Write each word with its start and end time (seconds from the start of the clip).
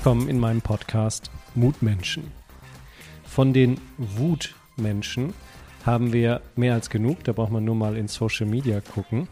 willkommen 0.00 0.30
in 0.30 0.38
meinem 0.38 0.62
Podcast 0.62 1.30
Mutmenschen. 1.54 2.32
Von 3.22 3.52
den 3.52 3.78
Wutmenschen 3.98 5.34
haben 5.84 6.14
wir 6.14 6.40
mehr 6.56 6.72
als 6.72 6.88
genug, 6.88 7.22
da 7.24 7.32
braucht 7.32 7.52
man 7.52 7.66
nur 7.66 7.74
mal 7.74 7.98
in 7.98 8.08
Social 8.08 8.46
Media 8.46 8.80
gucken. 8.80 9.28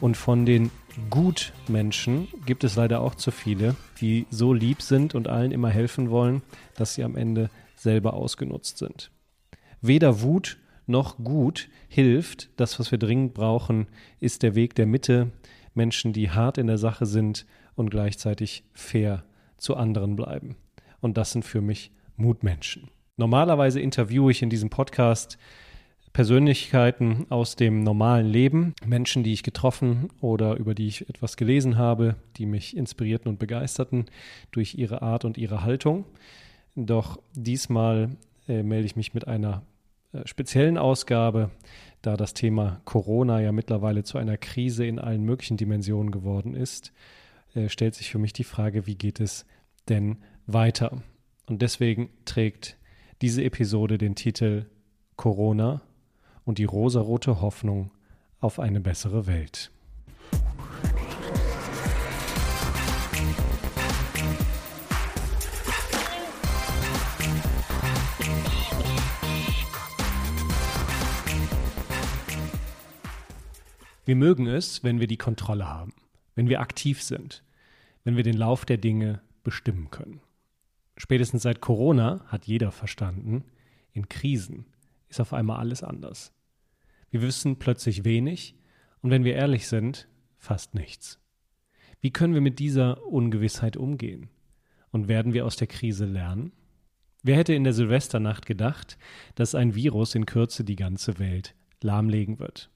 Und 0.00 0.16
von 0.16 0.46
den 0.46 0.70
Gutmenschen 1.10 2.26
gibt 2.46 2.64
es 2.64 2.76
leider 2.76 3.02
auch 3.02 3.16
zu 3.16 3.30
viele, 3.30 3.76
die 4.00 4.24
so 4.30 4.54
lieb 4.54 4.80
sind 4.80 5.14
und 5.14 5.28
allen 5.28 5.52
immer 5.52 5.68
helfen 5.68 6.08
wollen, 6.08 6.40
dass 6.74 6.94
sie 6.94 7.04
am 7.04 7.14
Ende 7.14 7.50
selber 7.74 8.14
ausgenutzt 8.14 8.78
sind. 8.78 9.10
Weder 9.82 10.22
Wut 10.22 10.56
noch 10.86 11.18
Gut 11.18 11.68
hilft. 11.88 12.48
Das, 12.56 12.80
was 12.80 12.92
wir 12.92 12.98
dringend 12.98 13.34
brauchen, 13.34 13.88
ist 14.20 14.42
der 14.42 14.54
Weg 14.54 14.74
der 14.74 14.86
Mitte. 14.86 15.32
Menschen, 15.74 16.14
die 16.14 16.30
hart 16.30 16.56
in 16.56 16.66
der 16.66 16.78
Sache 16.78 17.04
sind 17.04 17.44
und 17.74 17.90
gleichzeitig 17.90 18.64
fair 18.72 19.22
zu 19.56 19.76
anderen 19.76 20.16
bleiben. 20.16 20.56
Und 21.00 21.16
das 21.16 21.32
sind 21.32 21.44
für 21.44 21.60
mich 21.60 21.90
Mutmenschen. 22.16 22.88
Normalerweise 23.16 23.80
interviewe 23.80 24.30
ich 24.30 24.42
in 24.42 24.50
diesem 24.50 24.70
Podcast 24.70 25.38
Persönlichkeiten 26.12 27.26
aus 27.28 27.56
dem 27.56 27.82
normalen 27.82 28.26
Leben, 28.26 28.74
Menschen, 28.86 29.22
die 29.22 29.34
ich 29.34 29.42
getroffen 29.42 30.08
oder 30.22 30.56
über 30.56 30.74
die 30.74 30.88
ich 30.88 31.08
etwas 31.10 31.36
gelesen 31.36 31.76
habe, 31.76 32.16
die 32.38 32.46
mich 32.46 32.74
inspirierten 32.74 33.28
und 33.28 33.38
begeisterten 33.38 34.06
durch 34.50 34.76
ihre 34.76 35.02
Art 35.02 35.26
und 35.26 35.36
ihre 35.36 35.62
Haltung. 35.62 36.06
Doch 36.74 37.20
diesmal 37.34 38.16
äh, 38.48 38.62
melde 38.62 38.86
ich 38.86 38.96
mich 38.96 39.12
mit 39.12 39.28
einer 39.28 39.62
äh, 40.14 40.26
speziellen 40.26 40.78
Ausgabe, 40.78 41.50
da 42.00 42.16
das 42.16 42.32
Thema 42.32 42.80
Corona 42.86 43.40
ja 43.42 43.52
mittlerweile 43.52 44.02
zu 44.02 44.16
einer 44.16 44.38
Krise 44.38 44.86
in 44.86 44.98
allen 44.98 45.22
möglichen 45.22 45.58
Dimensionen 45.58 46.12
geworden 46.12 46.54
ist 46.54 46.92
äh, 47.56 47.68
stellt 47.68 47.94
sich 47.94 48.10
für 48.10 48.18
mich 48.18 48.32
die 48.32 48.44
Frage, 48.44 48.86
wie 48.86 48.96
geht 48.96 49.18
es 49.18 49.46
denn 49.88 50.18
weiter? 50.46 51.02
Und 51.46 51.62
deswegen 51.62 52.10
trägt 52.24 52.76
diese 53.22 53.42
Episode 53.42 53.98
den 53.98 54.14
Titel 54.14 54.66
Corona 55.16 55.80
und 56.44 56.58
die 56.58 56.64
rosarote 56.64 57.40
Hoffnung 57.40 57.90
auf 58.40 58.60
eine 58.60 58.80
bessere 58.80 59.26
Welt. 59.26 59.70
Wir 74.04 74.14
mögen 74.14 74.46
es, 74.46 74.84
wenn 74.84 75.00
wir 75.00 75.08
die 75.08 75.16
Kontrolle 75.16 75.68
haben, 75.68 75.92
wenn 76.36 76.48
wir 76.48 76.60
aktiv 76.60 77.02
sind, 77.02 77.42
wenn 78.04 78.16
wir 78.16 78.22
den 78.22 78.36
Lauf 78.36 78.64
der 78.64 78.78
Dinge 78.78 79.20
bestimmen 79.42 79.90
können. 79.90 80.20
Spätestens 80.96 81.42
seit 81.42 81.60
Corona 81.60 82.24
hat 82.28 82.46
jeder 82.46 82.70
verstanden, 82.70 83.44
in 83.92 84.08
Krisen 84.08 84.66
ist 85.08 85.20
auf 85.20 85.32
einmal 85.32 85.58
alles 85.58 85.82
anders. 85.82 86.32
Wir 87.10 87.22
wissen 87.22 87.58
plötzlich 87.58 88.04
wenig 88.04 88.54
und 89.00 89.10
wenn 89.10 89.24
wir 89.24 89.34
ehrlich 89.34 89.66
sind, 89.66 90.08
fast 90.36 90.74
nichts. 90.74 91.18
Wie 92.00 92.12
können 92.12 92.34
wir 92.34 92.40
mit 92.40 92.58
dieser 92.58 93.04
Ungewissheit 93.06 93.76
umgehen? 93.76 94.28
Und 94.90 95.08
werden 95.08 95.34
wir 95.34 95.44
aus 95.44 95.56
der 95.56 95.66
Krise 95.66 96.06
lernen? 96.06 96.52
Wer 97.22 97.36
hätte 97.36 97.54
in 97.54 97.64
der 97.64 97.72
Silvesternacht 97.72 98.46
gedacht, 98.46 98.98
dass 99.34 99.54
ein 99.54 99.74
Virus 99.74 100.14
in 100.14 100.26
Kürze 100.26 100.64
die 100.64 100.76
ganze 100.76 101.18
Welt 101.18 101.54
lahmlegen 101.82 102.38
wird? 102.38 102.70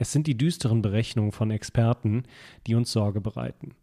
Es 0.00 0.12
sind 0.12 0.26
die 0.26 0.36
düsteren 0.36 0.80
Berechnungen 0.80 1.30
von 1.32 1.50
Experten, 1.50 2.22
die 2.66 2.74
uns 2.74 2.90
Sorge 2.90 3.20
bereiten 3.20 3.74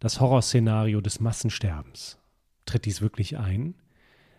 das 0.00 0.20
Horrorszenario 0.20 1.00
des 1.00 1.20
Massensterbens. 1.20 2.18
Tritt 2.66 2.84
dies 2.84 3.00
wirklich 3.00 3.38
ein? 3.38 3.74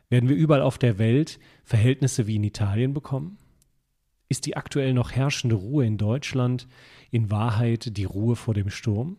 Werden 0.09 0.29
wir 0.29 0.35
überall 0.35 0.61
auf 0.61 0.77
der 0.77 0.97
Welt 0.97 1.39
Verhältnisse 1.63 2.27
wie 2.27 2.37
in 2.37 2.43
Italien 2.43 2.93
bekommen? 2.93 3.37
Ist 4.29 4.45
die 4.45 4.55
aktuell 4.55 4.93
noch 4.93 5.11
herrschende 5.11 5.55
Ruhe 5.55 5.85
in 5.85 5.97
Deutschland 5.97 6.67
in 7.11 7.31
Wahrheit 7.31 7.97
die 7.97 8.05
Ruhe 8.05 8.35
vor 8.35 8.53
dem 8.53 8.69
Sturm? 8.69 9.17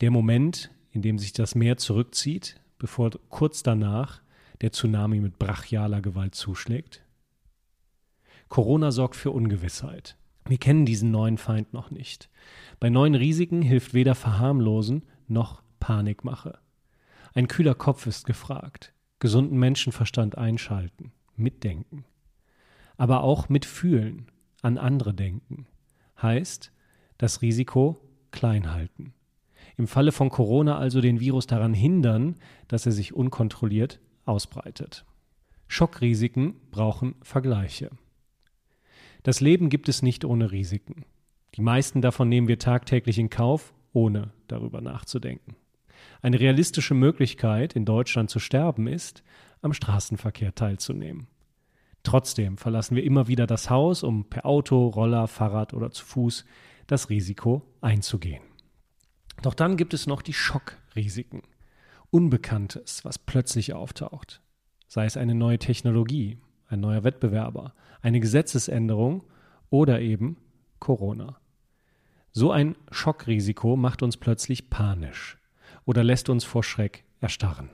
Der 0.00 0.10
Moment, 0.10 0.70
in 0.90 1.02
dem 1.02 1.18
sich 1.18 1.32
das 1.32 1.54
Meer 1.54 1.76
zurückzieht, 1.76 2.60
bevor 2.78 3.10
kurz 3.28 3.62
danach 3.62 4.20
der 4.60 4.72
Tsunami 4.72 5.20
mit 5.20 5.38
brachialer 5.38 6.02
Gewalt 6.02 6.34
zuschlägt? 6.34 7.04
Corona 8.48 8.90
sorgt 8.90 9.16
für 9.16 9.30
Ungewissheit. 9.30 10.16
Wir 10.46 10.58
kennen 10.58 10.86
diesen 10.86 11.10
neuen 11.10 11.38
Feind 11.38 11.72
noch 11.72 11.90
nicht. 11.90 12.28
Bei 12.80 12.90
neuen 12.90 13.14
Risiken 13.14 13.62
hilft 13.62 13.94
weder 13.94 14.14
Verharmlosen 14.14 15.04
noch 15.28 15.62
Panikmache. 15.80 16.58
Ein 17.34 17.48
kühler 17.48 17.74
Kopf 17.74 18.06
ist 18.06 18.26
gefragt, 18.26 18.92
gesunden 19.18 19.58
Menschenverstand 19.58 20.36
einschalten, 20.36 21.12
mitdenken. 21.36 22.04
Aber 22.96 23.22
auch 23.22 23.48
mitfühlen, 23.48 24.30
an 24.62 24.78
andere 24.78 25.14
denken. 25.14 25.66
Heißt, 26.20 26.72
das 27.18 27.42
Risiko 27.42 28.00
klein 28.30 28.72
halten. 28.72 29.14
Im 29.76 29.86
Falle 29.86 30.12
von 30.12 30.28
Corona 30.28 30.76
also 30.76 31.00
den 31.00 31.20
Virus 31.20 31.46
daran 31.46 31.74
hindern, 31.74 32.36
dass 32.68 32.86
er 32.86 32.92
sich 32.92 33.14
unkontrolliert 33.14 34.00
ausbreitet. 34.24 35.04
Schockrisiken 35.68 36.54
brauchen 36.70 37.14
Vergleiche. 37.22 37.90
Das 39.22 39.40
Leben 39.40 39.68
gibt 39.68 39.88
es 39.88 40.02
nicht 40.02 40.24
ohne 40.24 40.50
Risiken. 40.50 41.04
Die 41.54 41.62
meisten 41.62 42.00
davon 42.02 42.28
nehmen 42.28 42.48
wir 42.48 42.58
tagtäglich 42.58 43.18
in 43.18 43.30
Kauf, 43.30 43.74
ohne 43.92 44.32
darüber 44.48 44.80
nachzudenken. 44.80 45.56
Eine 46.22 46.40
realistische 46.40 46.94
Möglichkeit, 46.94 47.74
in 47.74 47.84
Deutschland 47.84 48.30
zu 48.30 48.38
sterben, 48.38 48.86
ist, 48.86 49.22
am 49.60 49.72
Straßenverkehr 49.72 50.54
teilzunehmen. 50.54 51.28
Trotzdem 52.02 52.56
verlassen 52.56 52.96
wir 52.96 53.04
immer 53.04 53.28
wieder 53.28 53.46
das 53.46 53.70
Haus, 53.70 54.02
um 54.02 54.28
per 54.28 54.44
Auto, 54.44 54.88
Roller, 54.88 55.28
Fahrrad 55.28 55.72
oder 55.72 55.92
zu 55.92 56.04
Fuß 56.04 56.44
das 56.88 57.10
Risiko 57.10 57.62
einzugehen. 57.80 58.42
Doch 59.42 59.54
dann 59.54 59.76
gibt 59.76 59.94
es 59.94 60.06
noch 60.06 60.22
die 60.22 60.32
Schockrisiken. 60.32 61.42
Unbekanntes, 62.10 63.04
was 63.04 63.18
plötzlich 63.18 63.72
auftaucht. 63.72 64.42
Sei 64.88 65.04
es 65.04 65.16
eine 65.16 65.34
neue 65.34 65.58
Technologie, 65.58 66.38
ein 66.72 66.80
neuer 66.80 67.04
Wettbewerber, 67.04 67.74
eine 68.00 68.20
Gesetzesänderung 68.20 69.24
oder 69.70 70.00
eben 70.00 70.36
Corona. 70.78 71.38
So 72.32 72.50
ein 72.50 72.76
Schockrisiko 72.90 73.76
macht 73.76 74.02
uns 74.02 74.16
plötzlich 74.16 74.70
panisch 74.70 75.38
oder 75.84 76.02
lässt 76.02 76.28
uns 76.28 76.44
vor 76.44 76.64
Schreck 76.64 77.04
erstarren. 77.20 77.70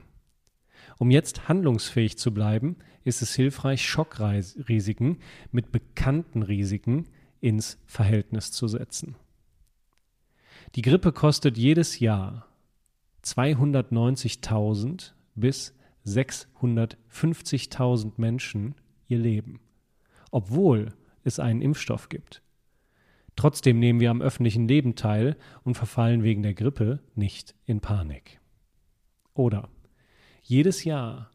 Um 0.97 1.11
jetzt 1.11 1.47
handlungsfähig 1.47 2.17
zu 2.17 2.33
bleiben, 2.33 2.75
ist 3.05 3.21
es 3.21 3.33
hilfreich, 3.33 3.87
Schockrisiken 3.87 5.19
mit 5.51 5.71
bekannten 5.71 6.43
Risiken 6.43 7.07
ins 7.39 7.79
Verhältnis 7.85 8.51
zu 8.51 8.67
setzen. 8.67 9.15
Die 10.75 10.81
Grippe 10.81 11.13
kostet 11.13 11.57
jedes 11.57 11.99
Jahr 11.99 12.47
290.000 13.23 15.13
bis 15.35 15.73
650.000 16.05 18.11
Menschen 18.17 18.75
ihr 19.09 19.19
Leben, 19.19 19.59
obwohl 20.31 20.93
es 21.23 21.39
einen 21.39 21.61
Impfstoff 21.61 22.09
gibt. 22.09 22.41
Trotzdem 23.35 23.79
nehmen 23.79 23.99
wir 23.99 24.11
am 24.11 24.21
öffentlichen 24.21 24.67
Leben 24.67 24.95
teil 24.95 25.37
und 25.63 25.75
verfallen 25.75 26.23
wegen 26.23 26.43
der 26.43 26.53
Grippe 26.53 26.99
nicht 27.15 27.55
in 27.65 27.79
Panik. 27.79 28.39
Oder 29.33 29.69
jedes 30.43 30.83
Jahr 30.83 31.31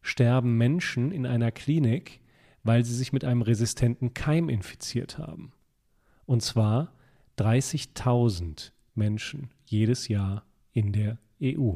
sterben 0.00 0.56
Menschen 0.56 1.12
in 1.12 1.26
einer 1.26 1.50
Klinik, 1.50 2.20
weil 2.62 2.84
sie 2.84 2.94
sich 2.94 3.12
mit 3.12 3.24
einem 3.24 3.42
resistenten 3.42 4.14
Keim 4.14 4.48
infiziert 4.48 5.18
haben. 5.18 5.52
Und 6.26 6.42
zwar 6.42 6.92
30.000 7.38 8.72
Menschen 8.94 9.50
jedes 9.66 10.08
Jahr 10.08 10.44
in 10.72 10.92
der 10.92 11.18
EU. 11.42 11.74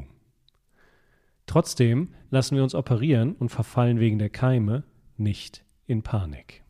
Trotzdem 1.46 2.14
lassen 2.30 2.56
wir 2.56 2.62
uns 2.62 2.74
operieren 2.74 3.34
und 3.34 3.50
verfallen 3.50 4.00
wegen 4.00 4.18
der 4.18 4.30
Keime 4.30 4.84
nicht 5.18 5.64
in 5.86 6.02
Panik. 6.02 6.62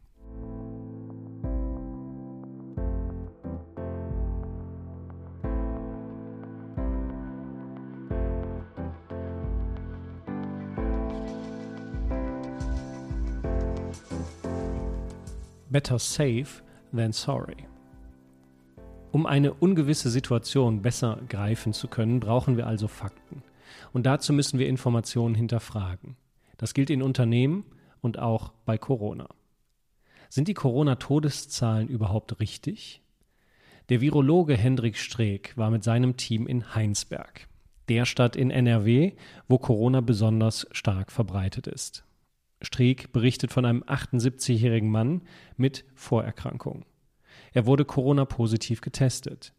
Better 15.69 15.99
safe 15.99 16.63
than 16.95 17.13
sorry. 17.13 17.57
Um 19.13 19.27
eine 19.27 19.53
ungewisse 19.53 20.09
Situation 20.11 20.81
besser 20.81 21.21
greifen 21.29 21.73
zu 21.73 21.89
können, 21.89 22.21
brauchen 22.21 22.57
wir 22.57 22.67
also 22.67 22.89
Fakten. 22.89 23.43
Und 23.93 24.07
dazu 24.07 24.33
müssen 24.33 24.59
wir 24.59 24.69
Informationen 24.69 25.35
hinterfragen. 25.35 26.17
Das 26.57 26.73
gilt 26.73 26.89
in 26.89 27.03
Unternehmen 27.03 27.65
und 28.07 28.19
auch 28.19 28.53
bei 28.65 28.79
Corona. 28.79 29.29
Sind 30.31 30.49
die 30.49 30.55
Corona-Todeszahlen 30.55 31.89
überhaupt 31.89 32.41
richtig? 32.41 33.03
Der 33.91 34.01
Virologe 34.01 34.57
Hendrik 34.57 34.97
Streeck 34.97 35.57
war 35.57 35.71
mit 35.71 35.85
seinem 35.85 36.17
Team 36.17 36.47
in 36.47 36.75
Heinsberg. 36.75 37.49
der 37.89 38.05
Stadt 38.05 38.37
in 38.37 38.51
NRW, 38.51 39.13
wo 39.49 39.59
Corona 39.59 40.01
besonders 40.01 40.67
stark 40.73 41.13
verbreitet 41.13 41.67
ist. 41.67 42.05
Streeck 42.63 43.13
berichtet 43.13 43.53
von 43.53 43.65
einem 43.65 43.83
78-jährigen 43.85 44.91
Mann 44.91 45.23
mit 45.57 45.85
Vorerkrankung. 45.95 46.85
Er 47.53 47.67
wurde 47.67 47.85
Corona-positiv 47.85 48.81
getestet. 48.81 49.53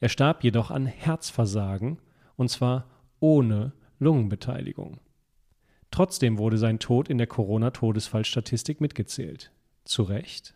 Er 0.00 0.08
starb 0.08 0.42
jedoch 0.42 0.70
an 0.70 0.86
Herzversagen 0.86 1.98
und 2.36 2.48
zwar 2.48 2.88
ohne 3.20 3.72
Lungenbeteiligung. 3.98 4.98
Trotzdem 5.90 6.38
wurde 6.38 6.58
sein 6.58 6.78
Tod 6.78 7.08
in 7.08 7.18
der 7.18 7.26
Corona-Todesfallstatistik 7.26 8.80
mitgezählt. 8.80 9.50
Zu 9.84 10.02
Recht? 10.04 10.54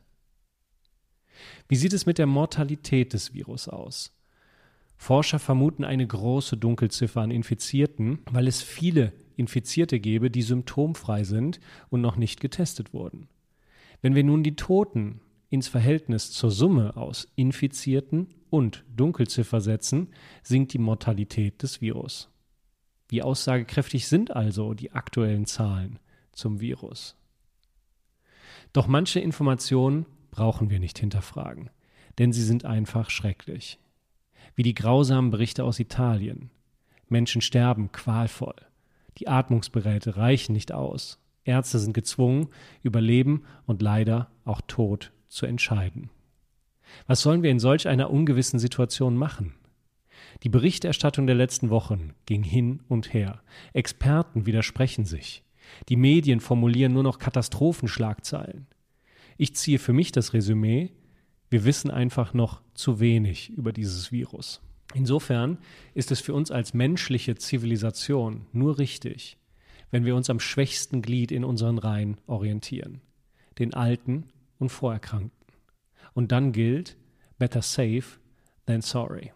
Wie 1.68 1.76
sieht 1.76 1.92
es 1.92 2.06
mit 2.06 2.18
der 2.18 2.26
Mortalität 2.26 3.12
des 3.12 3.34
Virus 3.34 3.68
aus? 3.68 4.12
Forscher 4.96 5.38
vermuten 5.38 5.84
eine 5.84 6.06
große 6.06 6.56
Dunkelziffer 6.56 7.20
an 7.20 7.30
Infizierten, 7.30 8.20
weil 8.30 8.46
es 8.46 8.62
viele 8.62 9.12
Infizierte 9.36 9.98
gäbe, 9.98 10.30
die 10.30 10.42
symptomfrei 10.42 11.24
sind 11.24 11.60
und 11.90 12.00
noch 12.00 12.16
nicht 12.16 12.40
getestet 12.40 12.92
wurden. 12.92 13.28
Wenn 14.02 14.14
wir 14.14 14.24
nun 14.24 14.44
die 14.44 14.54
Toten 14.54 15.20
ins 15.50 15.68
Verhältnis 15.68 16.30
zur 16.30 16.50
Summe 16.50 16.96
aus 16.96 17.28
Infizierten 17.34 18.28
und 18.50 18.84
Dunkelziffer 18.94 19.60
setzen, 19.60 20.08
sinkt 20.42 20.72
die 20.72 20.78
Mortalität 20.78 21.62
des 21.62 21.80
Virus. 21.80 22.30
Wie 23.08 23.22
aussagekräftig 23.22 24.08
sind 24.08 24.30
also 24.30 24.74
die 24.74 24.92
aktuellen 24.92 25.46
Zahlen 25.46 25.98
zum 26.32 26.60
Virus? 26.60 27.16
Doch 28.72 28.86
manche 28.86 29.20
Informationen 29.20 30.06
brauchen 30.30 30.70
wir 30.70 30.80
nicht 30.80 30.98
hinterfragen, 30.98 31.70
denn 32.18 32.32
sie 32.32 32.42
sind 32.42 32.64
einfach 32.64 33.10
schrecklich. 33.10 33.78
Wie 34.56 34.62
die 34.62 34.74
grausamen 34.74 35.30
Berichte 35.30 35.64
aus 35.64 35.78
Italien. 35.78 36.50
Menschen 37.08 37.40
sterben 37.40 37.92
qualvoll. 37.92 38.56
Die 39.18 39.28
Atmungsgeräte 39.28 40.16
reichen 40.16 40.52
nicht 40.52 40.72
aus. 40.72 41.18
Ärzte 41.44 41.78
sind 41.78 41.92
gezwungen, 41.92 42.48
über 42.82 43.00
Leben 43.00 43.44
und 43.66 43.82
leider 43.82 44.30
auch 44.44 44.60
Tod 44.66 45.12
zu 45.28 45.46
entscheiden. 45.46 46.10
Was 47.06 47.20
sollen 47.20 47.42
wir 47.42 47.50
in 47.50 47.60
solch 47.60 47.86
einer 47.86 48.10
ungewissen 48.10 48.58
Situation 48.58 49.16
machen? 49.16 49.54
Die 50.42 50.48
Berichterstattung 50.48 51.26
der 51.26 51.36
letzten 51.36 51.70
Wochen 51.70 52.14
ging 52.26 52.42
hin 52.42 52.80
und 52.88 53.12
her. 53.12 53.42
Experten 53.72 54.46
widersprechen 54.46 55.04
sich. 55.04 55.42
Die 55.88 55.96
Medien 55.96 56.40
formulieren 56.40 56.92
nur 56.92 57.02
noch 57.02 57.18
Katastrophenschlagzeilen. 57.18 58.66
Ich 59.36 59.54
ziehe 59.54 59.78
für 59.78 59.92
mich 59.92 60.12
das 60.12 60.32
Resümee, 60.32 60.92
wir 61.50 61.64
wissen 61.64 61.90
einfach 61.90 62.34
noch 62.34 62.62
zu 62.74 63.00
wenig 63.00 63.50
über 63.50 63.72
dieses 63.72 64.12
Virus. 64.12 64.60
Insofern 64.92 65.58
ist 65.94 66.10
es 66.10 66.20
für 66.20 66.34
uns 66.34 66.50
als 66.50 66.74
menschliche 66.74 67.34
Zivilisation 67.36 68.46
nur 68.52 68.78
richtig, 68.78 69.38
wenn 69.90 70.04
wir 70.04 70.16
uns 70.16 70.30
am 70.30 70.40
schwächsten 70.40 71.02
Glied 71.02 71.32
in 71.32 71.44
unseren 71.44 71.78
Reihen 71.78 72.20
orientieren, 72.26 73.00
den 73.58 73.74
Alten 73.74 74.24
und 74.58 74.70
Vorerkrankten. 74.70 75.32
Und 76.12 76.32
dann 76.32 76.52
gilt, 76.52 76.96
better 77.38 77.62
safe 77.62 78.18
than 78.66 78.80
sorry. 78.80 79.32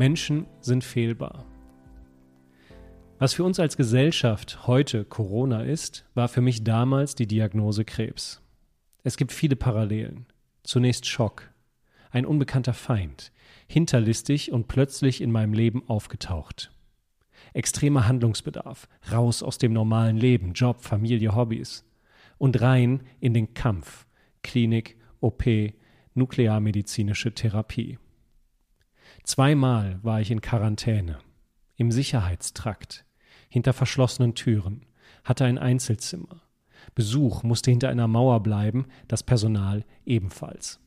Menschen 0.00 0.46
sind 0.62 0.82
fehlbar. 0.82 1.44
Was 3.18 3.34
für 3.34 3.44
uns 3.44 3.60
als 3.60 3.76
Gesellschaft 3.76 4.66
heute 4.66 5.04
Corona 5.04 5.60
ist, 5.60 6.06
war 6.14 6.28
für 6.28 6.40
mich 6.40 6.64
damals 6.64 7.14
die 7.14 7.26
Diagnose 7.26 7.84
Krebs. 7.84 8.40
Es 9.02 9.18
gibt 9.18 9.30
viele 9.30 9.56
Parallelen. 9.56 10.24
Zunächst 10.62 11.04
Schock. 11.06 11.50
Ein 12.10 12.24
unbekannter 12.24 12.72
Feind, 12.72 13.30
hinterlistig 13.66 14.52
und 14.52 14.68
plötzlich 14.68 15.20
in 15.20 15.30
meinem 15.30 15.52
Leben 15.52 15.86
aufgetaucht. 15.86 16.72
Extremer 17.52 18.08
Handlungsbedarf, 18.08 18.88
raus 19.12 19.42
aus 19.42 19.58
dem 19.58 19.74
normalen 19.74 20.16
Leben, 20.16 20.54
Job, 20.54 20.80
Familie, 20.80 21.36
Hobbys. 21.36 21.84
Und 22.38 22.62
rein 22.62 23.02
in 23.20 23.34
den 23.34 23.52
Kampf, 23.52 24.06
Klinik, 24.42 24.96
OP, 25.20 25.44
nuklearmedizinische 26.14 27.34
Therapie. 27.34 27.98
Zweimal 29.24 29.98
war 30.02 30.20
ich 30.20 30.30
in 30.30 30.40
Quarantäne, 30.40 31.18
im 31.76 31.92
Sicherheitstrakt, 31.92 33.04
hinter 33.48 33.72
verschlossenen 33.72 34.34
Türen, 34.34 34.86
hatte 35.24 35.44
ein 35.44 35.58
Einzelzimmer. 35.58 36.42
Besuch 36.94 37.42
musste 37.42 37.70
hinter 37.70 37.88
einer 37.88 38.08
Mauer 38.08 38.42
bleiben, 38.42 38.86
das 39.08 39.22
Personal 39.22 39.84
ebenfalls. 40.04 40.80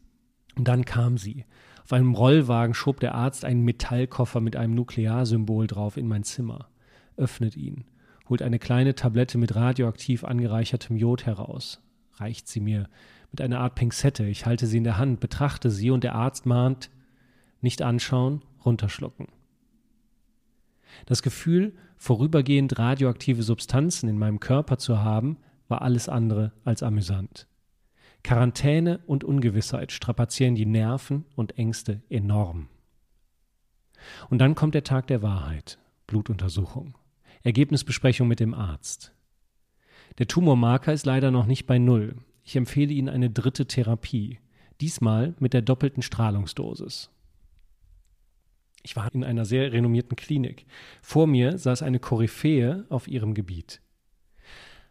Und 0.56 0.68
dann 0.68 0.86
kam 0.86 1.18
sie. 1.18 1.46
Auf 1.84 1.94
einem 1.94 2.14
Rollwagen 2.14 2.74
schob 2.74 3.00
der 3.00 3.16
Arzt 3.16 3.44
einen 3.44 3.64
Metallkoffer 3.64 4.40
mit 4.40 4.56
einem 4.56 4.74
Nuklearsymbol 4.74 5.68
drauf 5.68 5.98
in 5.98 6.08
mein 6.08 6.24
Zimmer, 6.24 6.70
öffnet 7.18 7.58
ihn, 7.58 7.86
holt 8.30 8.42
eine 8.42 8.60
kleine 8.60 8.96
Tablette 8.96 9.38
mit 9.38 9.56
radioaktiv 9.56 10.24
angereichertem 10.24 10.96
Jod 10.96 11.26
heraus, 11.26 11.82
reicht 12.16 12.48
sie 12.48 12.62
mir 12.62 12.88
mit 13.32 13.42
einer 13.42 13.60
Art 13.60 13.76
Pinzette, 13.76 14.26
ich 14.26 14.46
halte 14.46 14.66
sie 14.66 14.78
in 14.78 14.84
der 14.84 14.98
Hand, 14.98 15.20
betrachte 15.20 15.72
sie 15.72 15.92
und 15.92 16.04
der 16.04 16.16
Arzt 16.16 16.46
mahnt, 16.46 16.90
nicht 17.64 17.82
anschauen, 17.82 18.44
runterschlucken. 18.66 19.28
Das 21.06 21.24
Gefühl, 21.24 21.74
vorübergehend 21.98 22.78
radioaktive 22.78 23.44
Substanzen 23.44 24.10
in 24.10 24.18
meinem 24.18 24.40
Körper 24.40 24.78
zu 24.78 25.00
haben, 25.00 25.38
war 25.68 25.82
alles 25.82 26.10
andere 26.10 26.52
als 26.64 26.84
amüsant. 26.84 27.48
Quarantäne 28.24 29.00
und 29.06 29.24
Ungewissheit 29.24 29.92
strapazieren 29.92 30.56
die 30.56 30.66
Nerven 30.66 31.26
und 31.36 31.58
Ängste 31.58 32.04
enorm. 32.10 32.70
Und 34.30 34.40
dann 34.40 34.56
kommt 34.56 34.76
der 34.76 34.84
Tag 34.84 35.08
der 35.08 35.22
Wahrheit, 35.22 35.78
Blutuntersuchung, 36.08 36.98
Ergebnisbesprechung 37.44 38.28
mit 38.28 38.40
dem 38.40 38.54
Arzt. 38.54 39.14
Der 40.20 40.28
Tumormarker 40.28 40.94
ist 40.94 41.06
leider 41.06 41.32
noch 41.32 41.46
nicht 41.46 41.66
bei 41.66 41.80
Null. 41.80 42.16
Ich 42.44 42.56
empfehle 42.56 42.94
Ihnen 42.94 43.10
eine 43.10 43.30
dritte 43.30 43.66
Therapie, 43.66 44.40
diesmal 44.80 45.34
mit 45.40 45.54
der 45.54 45.62
doppelten 45.62 46.04
Strahlungsdosis. 46.04 47.10
Ich 48.84 48.96
war 48.98 49.14
in 49.14 49.24
einer 49.24 49.46
sehr 49.46 49.72
renommierten 49.72 50.18
Klinik. 50.18 50.66
Vor 51.02 51.26
mir 51.26 51.58
saß 51.58 51.82
eine 51.82 52.00
Koryphäe 52.00 52.86
auf 52.90 53.08
ihrem 53.08 53.34
Gebiet. 53.34 53.82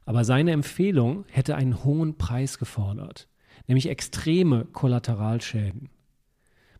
Aber 0.06 0.24
seine 0.24 0.52
Empfehlung 0.52 1.24
hätte 1.28 1.54
einen 1.54 1.84
hohen 1.84 2.16
Preis 2.16 2.58
gefordert, 2.58 3.28
nämlich 3.68 3.88
extreme 3.88 4.64
Kollateralschäden. 4.64 5.90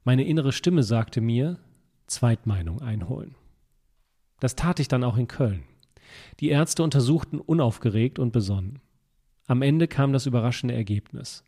Meine 0.05 0.25
innere 0.25 0.53
Stimme 0.53 0.83
sagte 0.83 1.21
mir, 1.21 1.61
Zweitmeinung 2.07 2.81
einholen. 2.81 3.37
Das 4.41 4.57
tat 4.57 4.81
ich 4.81 4.89
dann 4.89 5.05
auch 5.05 5.17
in 5.17 5.29
Köln. 5.29 5.63
Die 6.41 6.49
Ärzte 6.49 6.83
untersuchten 6.83 7.39
unaufgeregt 7.39 8.19
und 8.19 8.33
besonnen. 8.33 8.81
Am 9.47 9.63
Ende 9.63 9.87
kam 9.87 10.13
das 10.13 10.27
überraschende 10.27 10.75
Ergebnis. 10.75 11.45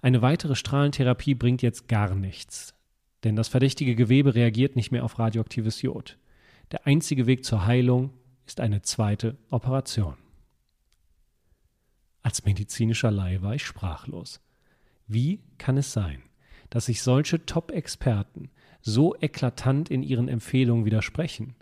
Eine 0.00 0.22
weitere 0.22 0.54
Strahlentherapie 0.54 1.34
bringt 1.34 1.62
jetzt 1.62 1.88
gar 1.88 2.14
nichts. 2.14 2.74
Denn 3.24 3.36
das 3.36 3.48
verdächtige 3.48 3.94
Gewebe 3.96 4.34
reagiert 4.34 4.76
nicht 4.76 4.92
mehr 4.92 5.04
auf 5.04 5.18
radioaktives 5.18 5.80
Jod. 5.82 6.18
Der 6.70 6.86
einzige 6.86 7.26
Weg 7.26 7.44
zur 7.44 7.64
Heilung 7.64 8.10
ist 8.46 8.60
eine 8.60 8.82
zweite 8.82 9.38
Operation. 9.50 10.16
Als 12.22 12.44
medizinischer 12.44 13.10
Laie 13.10 13.42
war 13.42 13.54
ich 13.54 13.64
sprachlos. 13.64 14.40
Wie 15.06 15.40
kann 15.58 15.76
es 15.78 15.92
sein, 15.92 16.22
dass 16.70 16.86
sich 16.86 17.02
solche 17.02 17.44
Top-Experten 17.44 18.50
so 18.80 19.14
eklatant 19.20 19.90
in 19.90 20.02
ihren 20.02 20.28
Empfehlungen 20.28 20.84
widersprechen? 20.84 21.54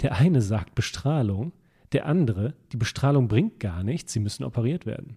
Der 0.00 0.16
eine 0.16 0.42
sagt 0.42 0.74
Bestrahlung, 0.74 1.52
der 1.92 2.06
andere, 2.06 2.54
die 2.72 2.76
Bestrahlung 2.76 3.28
bringt 3.28 3.60
gar 3.60 3.82
nichts, 3.82 4.12
sie 4.12 4.20
müssen 4.20 4.44
operiert 4.44 4.86
werden. 4.86 5.16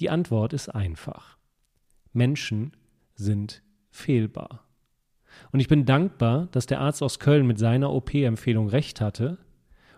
Die 0.00 0.10
Antwort 0.10 0.52
ist 0.52 0.68
einfach. 0.68 1.38
Menschen 2.12 2.72
sind 3.14 3.62
fehlbar. 3.94 4.64
Und 5.52 5.60
ich 5.60 5.68
bin 5.68 5.84
dankbar, 5.84 6.48
dass 6.50 6.66
der 6.66 6.80
Arzt 6.80 7.02
aus 7.02 7.20
Köln 7.20 7.46
mit 7.46 7.58
seiner 7.58 7.92
OP-Empfehlung 7.92 8.68
recht 8.68 9.00
hatte, 9.00 9.38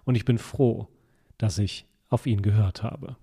und 0.04 0.14
ich 0.14 0.24
bin 0.24 0.38
froh, 0.38 0.86
dass 1.38 1.58
ich 1.58 1.86
auf 2.08 2.26
ihn 2.26 2.42
gehört 2.42 2.82
habe. 2.82 3.16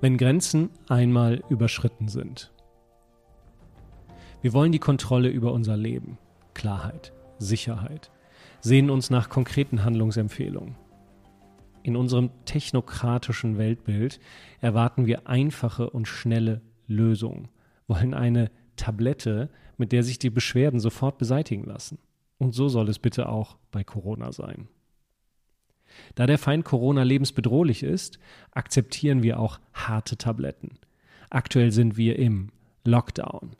Wenn 0.00 0.18
Grenzen 0.18 0.70
einmal 0.88 1.42
überschritten 1.48 2.08
sind. 2.08 2.52
Wir 4.42 4.52
wollen 4.52 4.72
die 4.72 4.80
Kontrolle 4.80 5.28
über 5.28 5.52
unser 5.52 5.76
Leben. 5.76 6.18
Klarheit, 6.62 7.12
Sicherheit, 7.40 8.12
sehen 8.60 8.88
uns 8.88 9.10
nach 9.10 9.28
konkreten 9.28 9.82
Handlungsempfehlungen. 9.82 10.76
In 11.82 11.96
unserem 11.96 12.30
technokratischen 12.44 13.58
Weltbild 13.58 14.20
erwarten 14.60 15.06
wir 15.06 15.26
einfache 15.26 15.90
und 15.90 16.06
schnelle 16.06 16.62
Lösungen, 16.86 17.48
wollen 17.88 18.14
eine 18.14 18.48
Tablette, 18.76 19.50
mit 19.76 19.90
der 19.90 20.04
sich 20.04 20.20
die 20.20 20.30
Beschwerden 20.30 20.78
sofort 20.78 21.18
beseitigen 21.18 21.64
lassen. 21.64 21.98
Und 22.38 22.54
so 22.54 22.68
soll 22.68 22.88
es 22.88 23.00
bitte 23.00 23.28
auch 23.28 23.56
bei 23.72 23.82
Corona 23.82 24.30
sein. 24.30 24.68
Da 26.14 26.26
der 26.26 26.38
Feind 26.38 26.64
Corona 26.64 27.02
lebensbedrohlich 27.02 27.82
ist, 27.82 28.20
akzeptieren 28.52 29.24
wir 29.24 29.40
auch 29.40 29.58
harte 29.72 30.16
Tabletten. 30.16 30.78
Aktuell 31.28 31.72
sind 31.72 31.96
wir 31.96 32.20
im 32.20 32.52
Lockdown. 32.84 33.56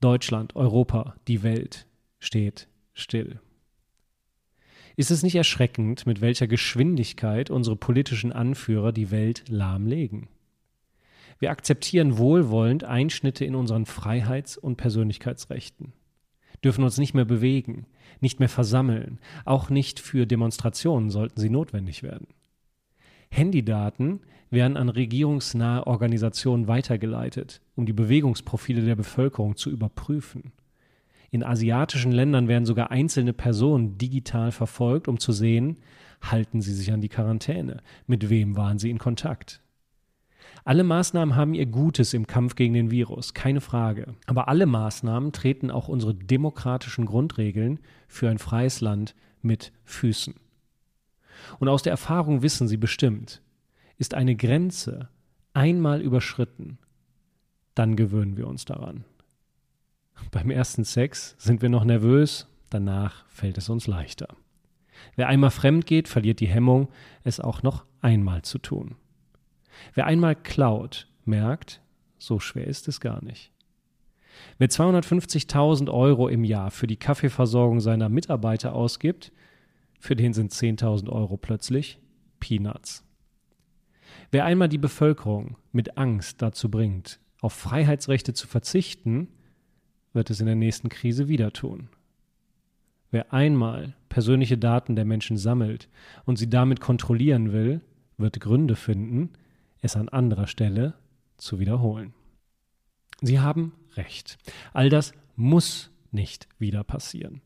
Deutschland, 0.00 0.56
Europa, 0.56 1.14
die 1.28 1.44
Welt 1.44 1.86
steht 2.20 2.68
still. 2.94 3.40
Ist 4.96 5.10
es 5.10 5.22
nicht 5.22 5.34
erschreckend, 5.34 6.06
mit 6.06 6.20
welcher 6.20 6.46
Geschwindigkeit 6.46 7.50
unsere 7.50 7.76
politischen 7.76 8.32
Anführer 8.32 8.92
die 8.92 9.10
Welt 9.10 9.44
lahmlegen? 9.48 10.28
Wir 11.38 11.50
akzeptieren 11.50 12.18
wohlwollend 12.18 12.84
Einschnitte 12.84 13.46
in 13.46 13.54
unseren 13.54 13.86
Freiheits- 13.86 14.58
und 14.58 14.76
Persönlichkeitsrechten, 14.76 15.94
dürfen 16.62 16.84
uns 16.84 16.98
nicht 16.98 17.14
mehr 17.14 17.24
bewegen, 17.24 17.86
nicht 18.20 18.40
mehr 18.40 18.50
versammeln, 18.50 19.18
auch 19.46 19.70
nicht 19.70 20.00
für 20.00 20.26
Demonstrationen 20.26 21.08
sollten 21.10 21.40
sie 21.40 21.48
notwendig 21.48 22.02
werden. 22.02 22.26
Handydaten 23.30 24.20
werden 24.50 24.76
an 24.76 24.88
regierungsnahe 24.88 25.86
Organisationen 25.86 26.68
weitergeleitet, 26.68 27.62
um 27.76 27.86
die 27.86 27.92
Bewegungsprofile 27.92 28.82
der 28.82 28.96
Bevölkerung 28.96 29.56
zu 29.56 29.70
überprüfen. 29.70 30.52
In 31.30 31.44
asiatischen 31.44 32.12
Ländern 32.12 32.48
werden 32.48 32.66
sogar 32.66 32.90
einzelne 32.90 33.32
Personen 33.32 33.98
digital 33.98 34.50
verfolgt, 34.50 35.06
um 35.06 35.20
zu 35.20 35.32
sehen, 35.32 35.78
halten 36.20 36.60
sie 36.60 36.74
sich 36.74 36.92
an 36.92 37.00
die 37.00 37.08
Quarantäne, 37.08 37.82
mit 38.06 38.28
wem 38.30 38.56
waren 38.56 38.78
sie 38.78 38.90
in 38.90 38.98
Kontakt. 38.98 39.60
Alle 40.64 40.84
Maßnahmen 40.84 41.36
haben 41.36 41.54
ihr 41.54 41.66
Gutes 41.66 42.12
im 42.12 42.26
Kampf 42.26 42.54
gegen 42.54 42.74
den 42.74 42.90
Virus, 42.90 43.32
keine 43.32 43.60
Frage. 43.60 44.14
Aber 44.26 44.48
alle 44.48 44.66
Maßnahmen 44.66 45.32
treten 45.32 45.70
auch 45.70 45.88
unsere 45.88 46.14
demokratischen 46.14 47.06
Grundregeln 47.06 47.78
für 48.08 48.28
ein 48.28 48.38
freies 48.38 48.80
Land 48.80 49.14
mit 49.40 49.72
Füßen. 49.84 50.34
Und 51.58 51.68
aus 51.68 51.82
der 51.82 51.92
Erfahrung 51.92 52.42
wissen 52.42 52.68
Sie 52.68 52.76
bestimmt, 52.76 53.40
ist 53.96 54.14
eine 54.14 54.36
Grenze 54.36 55.08
einmal 55.54 56.02
überschritten, 56.02 56.78
dann 57.74 57.96
gewöhnen 57.96 58.36
wir 58.36 58.46
uns 58.46 58.64
daran. 58.64 59.04
Beim 60.30 60.50
ersten 60.50 60.84
Sex 60.84 61.34
sind 61.38 61.62
wir 61.62 61.68
noch 61.68 61.84
nervös, 61.84 62.46
danach 62.70 63.24
fällt 63.28 63.58
es 63.58 63.68
uns 63.68 63.86
leichter. 63.86 64.28
Wer 65.16 65.28
einmal 65.28 65.50
fremd 65.50 65.86
geht, 65.86 66.08
verliert 66.08 66.40
die 66.40 66.48
Hemmung, 66.48 66.88
es 67.24 67.40
auch 67.40 67.62
noch 67.62 67.84
einmal 68.00 68.42
zu 68.42 68.58
tun. 68.58 68.96
Wer 69.94 70.06
einmal 70.06 70.36
klaut, 70.36 71.08
merkt, 71.24 71.80
so 72.18 72.38
schwer 72.38 72.66
ist 72.66 72.88
es 72.88 73.00
gar 73.00 73.24
nicht. 73.24 73.50
Wer 74.58 74.68
250.000 74.68 75.90
Euro 75.90 76.28
im 76.28 76.44
Jahr 76.44 76.70
für 76.70 76.86
die 76.86 76.96
Kaffeeversorgung 76.96 77.80
seiner 77.80 78.08
Mitarbeiter 78.08 78.74
ausgibt, 78.74 79.32
für 79.98 80.16
den 80.16 80.32
sind 80.32 80.52
10.000 80.52 81.10
Euro 81.10 81.36
plötzlich 81.36 81.98
Peanuts. 82.40 83.04
Wer 84.30 84.44
einmal 84.44 84.68
die 84.68 84.78
Bevölkerung 84.78 85.56
mit 85.72 85.98
Angst 85.98 86.40
dazu 86.42 86.70
bringt, 86.70 87.20
auf 87.40 87.52
Freiheitsrechte 87.52 88.32
zu 88.32 88.46
verzichten, 88.46 89.28
wird 90.12 90.30
es 90.30 90.40
in 90.40 90.46
der 90.46 90.56
nächsten 90.56 90.88
Krise 90.88 91.28
wieder 91.28 91.52
tun. 91.52 91.88
Wer 93.10 93.32
einmal 93.32 93.94
persönliche 94.08 94.58
Daten 94.58 94.94
der 94.96 95.04
Menschen 95.04 95.36
sammelt 95.36 95.88
und 96.24 96.36
sie 96.36 96.48
damit 96.48 96.80
kontrollieren 96.80 97.52
will, 97.52 97.80
wird 98.18 98.40
Gründe 98.40 98.76
finden, 98.76 99.30
es 99.82 99.96
an 99.96 100.08
anderer 100.08 100.46
Stelle 100.46 100.94
zu 101.36 101.58
wiederholen. 101.58 102.12
Sie 103.20 103.40
haben 103.40 103.72
recht. 103.96 104.38
All 104.72 104.88
das 104.88 105.12
muss 105.36 105.90
nicht 106.12 106.48
wieder 106.58 106.84
passieren. 106.84 107.40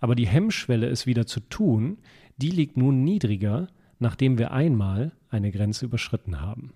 Aber 0.00 0.14
die 0.14 0.26
Hemmschwelle, 0.26 0.88
es 0.88 1.06
wieder 1.06 1.26
zu 1.26 1.40
tun, 1.40 1.98
die 2.36 2.50
liegt 2.50 2.76
nun 2.76 3.04
niedriger, 3.04 3.68
nachdem 3.98 4.38
wir 4.38 4.52
einmal 4.52 5.12
eine 5.28 5.50
Grenze 5.50 5.84
überschritten 5.86 6.40
haben. 6.40 6.72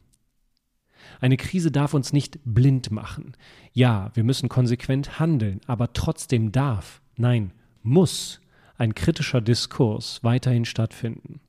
Eine 1.21 1.37
Krise 1.37 1.71
darf 1.71 1.95
uns 1.95 2.13
nicht 2.13 2.39
blind 2.45 2.91
machen. 2.91 3.33
Ja, 3.73 4.11
wir 4.15 4.25
müssen 4.25 4.49
konsequent 4.49 5.19
handeln, 5.19 5.61
aber 5.67 5.93
trotzdem 5.93 6.53
darf, 6.53 7.01
nein, 7.17 7.53
muss 7.83 8.41
ein 8.77 8.95
kritischer 8.95 9.41
Diskurs 9.41 10.23
weiterhin 10.23 10.65
stattfinden. 10.65 11.41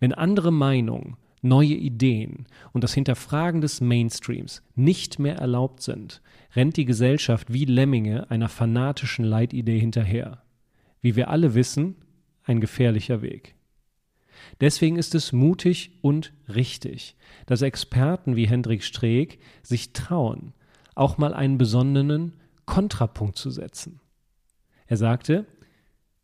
Wenn 0.00 0.12
andere 0.12 0.52
Meinungen, 0.52 1.16
neue 1.42 1.74
Ideen 1.74 2.46
und 2.72 2.84
das 2.84 2.94
Hinterfragen 2.94 3.60
des 3.60 3.80
Mainstreams 3.80 4.62
nicht 4.74 5.18
mehr 5.18 5.36
erlaubt 5.36 5.82
sind, 5.82 6.22
rennt 6.54 6.76
die 6.76 6.84
Gesellschaft 6.84 7.52
wie 7.52 7.64
Lemminge 7.64 8.30
einer 8.30 8.48
fanatischen 8.48 9.24
Leitidee 9.24 9.78
hinterher. 9.78 10.42
Wie 11.00 11.16
wir 11.16 11.28
alle 11.28 11.54
wissen, 11.54 11.96
ein 12.44 12.60
gefährlicher 12.60 13.22
Weg. 13.22 13.54
Deswegen 14.60 14.96
ist 14.96 15.14
es 15.14 15.32
mutig 15.32 15.98
und 16.02 16.32
richtig, 16.48 17.16
dass 17.46 17.62
Experten 17.62 18.36
wie 18.36 18.46
Hendrik 18.46 18.82
Streeck 18.82 19.38
sich 19.62 19.92
trauen, 19.92 20.52
auch 20.94 21.18
mal 21.18 21.34
einen 21.34 21.58
besonnenen 21.58 22.34
Kontrapunkt 22.64 23.36
zu 23.36 23.50
setzen. 23.50 24.00
Er 24.86 24.96
sagte, 24.96 25.46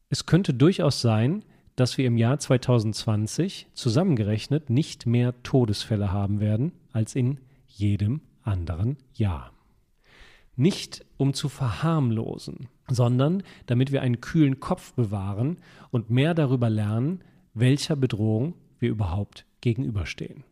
es 0.09 0.27
könnte 0.27 0.55
durchaus 0.55 1.01
sein, 1.01 1.45
dass 1.77 1.97
wir 1.97 2.07
im 2.07 2.19
Jahr 2.19 2.39
2020 2.39 3.69
zusammengerechnet 3.73 4.69
nicht 4.69 5.07
mehr 5.07 5.43
Todesfälle 5.43 6.13
haben 6.13 6.41
werden 6.41 6.73
als 6.93 7.15
in 7.15 7.39
jedem 7.67 8.21
anderen 8.43 8.99
Jahr. 9.15 9.53
Nicht 10.55 11.07
um 11.17 11.33
zu 11.33 11.49
verharmlosen, 11.49 12.69
sondern 12.89 13.43
damit 13.67 13.91
wir 13.91 14.03
einen 14.03 14.21
kühlen 14.21 14.61
Kopf 14.61 14.93
bewahren 14.93 15.57
und 15.91 16.11
mehr 16.11 16.35
darüber 16.35 16.69
lernen, 16.69 17.25
welcher 17.55 17.97
Bedrohung 17.97 18.55
wir 18.79 18.91
überhaupt 18.91 19.47
gegenüberstehen. 19.61 20.45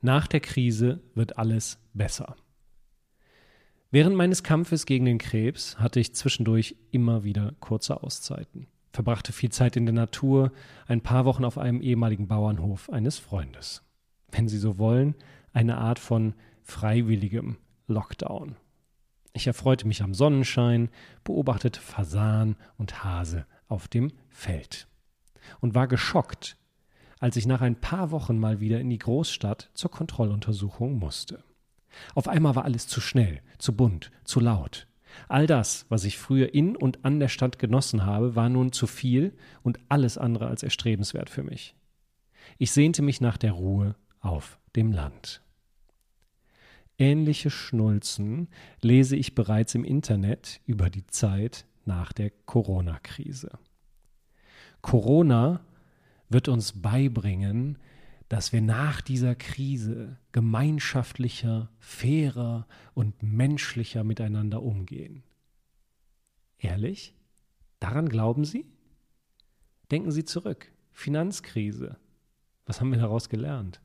Nach 0.00 0.26
der 0.26 0.40
Krise 0.40 1.00
wird 1.14 1.38
alles 1.38 1.78
besser. 1.94 2.36
Während 3.90 4.16
meines 4.16 4.42
Kampfes 4.42 4.86
gegen 4.86 5.04
den 5.04 5.18
Krebs 5.18 5.78
hatte 5.78 6.00
ich 6.00 6.14
zwischendurch 6.14 6.76
immer 6.90 7.22
wieder 7.24 7.54
kurze 7.60 8.02
Auszeiten, 8.02 8.66
verbrachte 8.92 9.32
viel 9.32 9.50
Zeit 9.50 9.76
in 9.76 9.86
der 9.86 9.94
Natur, 9.94 10.52
ein 10.86 11.00
paar 11.00 11.24
Wochen 11.24 11.44
auf 11.44 11.58
einem 11.58 11.80
ehemaligen 11.80 12.26
Bauernhof 12.26 12.90
eines 12.90 13.18
Freundes. 13.18 13.82
Wenn 14.32 14.48
Sie 14.48 14.58
so 14.58 14.78
wollen, 14.78 15.14
eine 15.52 15.78
Art 15.78 16.00
von 16.00 16.34
freiwilligem 16.62 17.56
Lockdown. 17.86 18.56
Ich 19.32 19.46
erfreute 19.46 19.86
mich 19.86 20.02
am 20.02 20.12
Sonnenschein, 20.12 20.90
beobachtete 21.22 21.80
Fasan 21.80 22.56
und 22.76 23.04
Hase 23.04 23.46
auf 23.68 23.86
dem 23.86 24.10
Feld 24.28 24.88
und 25.60 25.74
war 25.74 25.88
geschockt, 25.88 26.56
als 27.20 27.36
ich 27.36 27.46
nach 27.46 27.60
ein 27.60 27.80
paar 27.80 28.10
Wochen 28.10 28.38
mal 28.38 28.60
wieder 28.60 28.80
in 28.80 28.90
die 28.90 28.98
Großstadt 28.98 29.70
zur 29.74 29.90
Kontrolluntersuchung 29.90 30.98
musste. 30.98 31.42
Auf 32.14 32.28
einmal 32.28 32.54
war 32.54 32.64
alles 32.64 32.86
zu 32.86 33.00
schnell, 33.00 33.40
zu 33.58 33.76
bunt, 33.76 34.10
zu 34.24 34.40
laut. 34.40 34.86
All 35.28 35.46
das, 35.46 35.86
was 35.88 36.04
ich 36.04 36.18
früher 36.18 36.54
in 36.54 36.76
und 36.76 37.04
an 37.04 37.20
der 37.20 37.28
Stadt 37.28 37.58
genossen 37.58 38.04
habe, 38.04 38.34
war 38.34 38.48
nun 38.48 38.72
zu 38.72 38.86
viel 38.86 39.36
und 39.62 39.78
alles 39.88 40.18
andere 40.18 40.48
als 40.48 40.62
erstrebenswert 40.62 41.30
für 41.30 41.42
mich. 41.42 41.76
Ich 42.58 42.72
sehnte 42.72 43.02
mich 43.02 43.20
nach 43.20 43.36
der 43.36 43.52
Ruhe 43.52 43.96
auf 44.20 44.58
dem 44.76 44.92
Land. 44.92 45.42
Ähnliche 46.98 47.50
Schnulzen 47.50 48.48
lese 48.80 49.16
ich 49.16 49.34
bereits 49.34 49.74
im 49.74 49.84
Internet 49.84 50.60
über 50.64 50.90
die 50.90 51.06
Zeit 51.06 51.66
nach 51.84 52.12
der 52.12 52.30
Corona-Krise. 52.30 53.58
Corona 54.84 55.64
wird 56.28 56.46
uns 56.46 56.82
beibringen, 56.82 57.78
dass 58.28 58.52
wir 58.52 58.60
nach 58.60 59.00
dieser 59.00 59.34
Krise 59.34 60.18
gemeinschaftlicher, 60.30 61.70
fairer 61.78 62.68
und 62.92 63.22
menschlicher 63.22 64.04
miteinander 64.04 64.62
umgehen. 64.62 65.22
Ehrlich? 66.58 67.14
Daran 67.80 68.10
glauben 68.10 68.44
Sie? 68.44 68.66
Denken 69.90 70.10
Sie 70.10 70.26
zurück. 70.26 70.70
Finanzkrise. 70.92 71.96
Was 72.66 72.82
haben 72.82 72.92
wir 72.92 72.98
daraus 72.98 73.30
gelernt? 73.30 73.80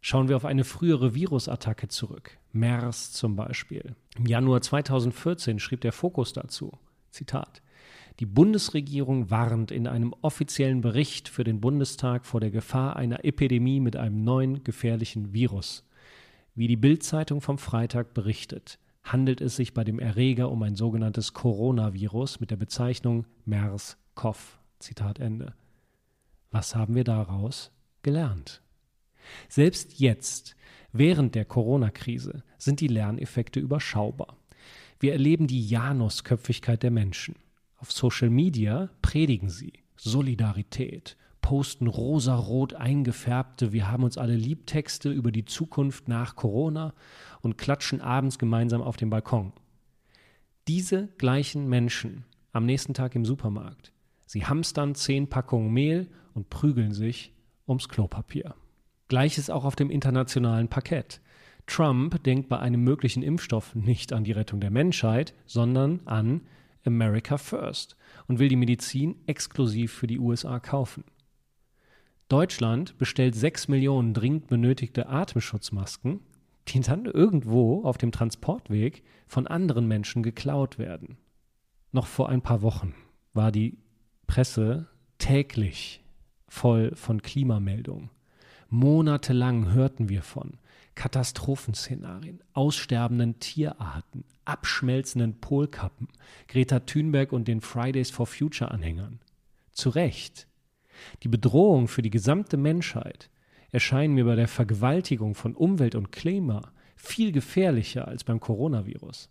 Schauen 0.00 0.28
wir 0.28 0.34
auf 0.34 0.44
eine 0.44 0.64
frühere 0.64 1.14
Virusattacke 1.14 1.86
zurück. 1.86 2.36
MERS 2.50 3.12
zum 3.12 3.36
Beispiel. 3.36 3.94
Im 4.16 4.26
Januar 4.26 4.60
2014 4.60 5.60
schrieb 5.60 5.82
der 5.82 5.92
Fokus 5.92 6.32
dazu. 6.32 6.76
Zitat. 7.12 7.62
Die 8.18 8.26
Bundesregierung 8.26 9.30
warnt 9.30 9.70
in 9.70 9.86
einem 9.86 10.14
offiziellen 10.22 10.80
Bericht 10.80 11.28
für 11.28 11.44
den 11.44 11.60
Bundestag 11.60 12.24
vor 12.24 12.40
der 12.40 12.50
Gefahr 12.50 12.96
einer 12.96 13.26
Epidemie 13.26 13.78
mit 13.78 13.94
einem 13.94 14.24
neuen 14.24 14.64
gefährlichen 14.64 15.34
Virus. 15.34 15.84
Wie 16.54 16.66
die 16.66 16.76
Bild-Zeitung 16.76 17.42
vom 17.42 17.58
Freitag 17.58 18.14
berichtet, 18.14 18.78
handelt 19.02 19.42
es 19.42 19.56
sich 19.56 19.74
bei 19.74 19.84
dem 19.84 19.98
Erreger 19.98 20.50
um 20.50 20.62
ein 20.62 20.76
sogenanntes 20.76 21.34
Coronavirus 21.34 22.40
mit 22.40 22.50
der 22.50 22.56
Bezeichnung 22.56 23.26
MERS-CoV. 23.44 24.58
Zitat 24.78 25.18
Ende. 25.18 25.52
Was 26.50 26.74
haben 26.74 26.94
wir 26.94 27.04
daraus 27.04 27.70
gelernt? 28.02 28.62
Selbst 29.50 30.00
jetzt, 30.00 30.56
während 30.92 31.34
der 31.34 31.44
Corona-Krise, 31.44 32.44
sind 32.56 32.80
die 32.80 32.88
Lerneffekte 32.88 33.60
überschaubar. 33.60 34.38
Wir 34.98 35.12
erleben 35.12 35.46
die 35.46 35.66
Janusköpfigkeit 35.66 36.82
der 36.82 36.90
Menschen. 36.90 37.34
Auf 37.86 37.92
Social 37.92 38.30
Media 38.30 38.88
predigen 39.00 39.48
sie 39.48 39.72
Solidarität, 39.94 41.16
posten 41.40 41.86
rosarot 41.86 42.74
eingefärbte 42.74 43.72
Wir 43.72 43.88
haben 43.88 44.02
uns 44.02 44.18
alle 44.18 44.34
lieb 44.34 44.66
Texte 44.66 45.12
über 45.12 45.30
die 45.30 45.44
Zukunft 45.44 46.08
nach 46.08 46.34
Corona 46.34 46.94
und 47.42 47.58
klatschen 47.58 48.00
abends 48.00 48.40
gemeinsam 48.40 48.82
auf 48.82 48.96
dem 48.96 49.08
Balkon. 49.08 49.52
Diese 50.66 51.06
gleichen 51.16 51.68
Menschen 51.68 52.24
am 52.50 52.66
nächsten 52.66 52.92
Tag 52.92 53.14
im 53.14 53.24
Supermarkt, 53.24 53.92
sie 54.26 54.44
hamstern 54.44 54.96
zehn 54.96 55.28
Packungen 55.28 55.72
Mehl 55.72 56.08
und 56.34 56.50
prügeln 56.50 56.92
sich 56.92 57.32
ums 57.68 57.88
Klopapier. 57.88 58.56
Gleiches 59.06 59.48
auch 59.48 59.64
auf 59.64 59.76
dem 59.76 59.90
internationalen 59.92 60.66
Parkett. 60.66 61.20
Trump 61.66 62.20
denkt 62.24 62.48
bei 62.48 62.58
einem 62.58 62.82
möglichen 62.82 63.22
Impfstoff 63.22 63.76
nicht 63.76 64.12
an 64.12 64.24
die 64.24 64.32
Rettung 64.32 64.58
der 64.58 64.72
Menschheit, 64.72 65.34
sondern 65.46 66.00
an 66.04 66.40
America 66.86 67.38
First 67.38 67.96
und 68.28 68.38
will 68.38 68.48
die 68.48 68.56
Medizin 68.56 69.16
exklusiv 69.26 69.92
für 69.92 70.06
die 70.06 70.18
USA 70.18 70.58
kaufen. 70.60 71.04
Deutschland 72.28 72.98
bestellt 72.98 73.34
sechs 73.34 73.68
Millionen 73.68 74.12
dringend 74.12 74.48
benötigte 74.48 75.08
Atemschutzmasken, 75.08 76.20
die 76.68 76.80
dann 76.80 77.04
irgendwo 77.04 77.84
auf 77.84 77.98
dem 77.98 78.10
Transportweg 78.10 79.04
von 79.28 79.46
anderen 79.46 79.86
Menschen 79.86 80.22
geklaut 80.22 80.78
werden. 80.78 81.18
Noch 81.92 82.06
vor 82.06 82.28
ein 82.28 82.42
paar 82.42 82.62
Wochen 82.62 82.94
war 83.32 83.52
die 83.52 83.78
Presse 84.26 84.88
täglich 85.18 86.02
voll 86.48 86.94
von 86.94 87.22
Klimameldungen. 87.22 88.10
Monatelang 88.68 89.72
hörten 89.72 90.08
wir 90.08 90.22
von 90.22 90.58
Katastrophenszenarien, 90.96 92.42
aussterbenden 92.54 93.38
Tierarten, 93.38 94.24
abschmelzenden 94.44 95.38
Polkappen, 95.40 96.08
Greta 96.48 96.80
Thunberg 96.80 97.32
und 97.32 97.46
den 97.46 97.60
Fridays 97.60 98.10
for 98.10 98.26
Future 98.26 98.70
Anhängern. 98.70 99.20
Zu 99.72 99.90
Recht. 99.90 100.48
Die 101.22 101.28
Bedrohung 101.28 101.86
für 101.86 102.02
die 102.02 102.10
gesamte 102.10 102.56
Menschheit 102.56 103.30
erscheinen 103.70 104.14
mir 104.14 104.24
bei 104.24 104.36
der 104.36 104.48
Vergewaltigung 104.48 105.34
von 105.34 105.54
Umwelt 105.54 105.94
und 105.94 106.10
Klima 106.10 106.72
viel 106.96 107.30
gefährlicher 107.30 108.08
als 108.08 108.24
beim 108.24 108.40
Coronavirus. 108.40 109.28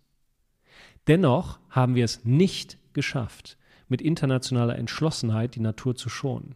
Dennoch 1.08 1.58
haben 1.68 1.96
wir 1.96 2.04
es 2.04 2.24
nicht 2.24 2.78
geschafft, 2.92 3.58
mit 3.88 4.00
internationaler 4.00 4.78
Entschlossenheit 4.78 5.56
die 5.56 5.60
Natur 5.60 5.96
zu 5.96 6.08
schonen. 6.08 6.54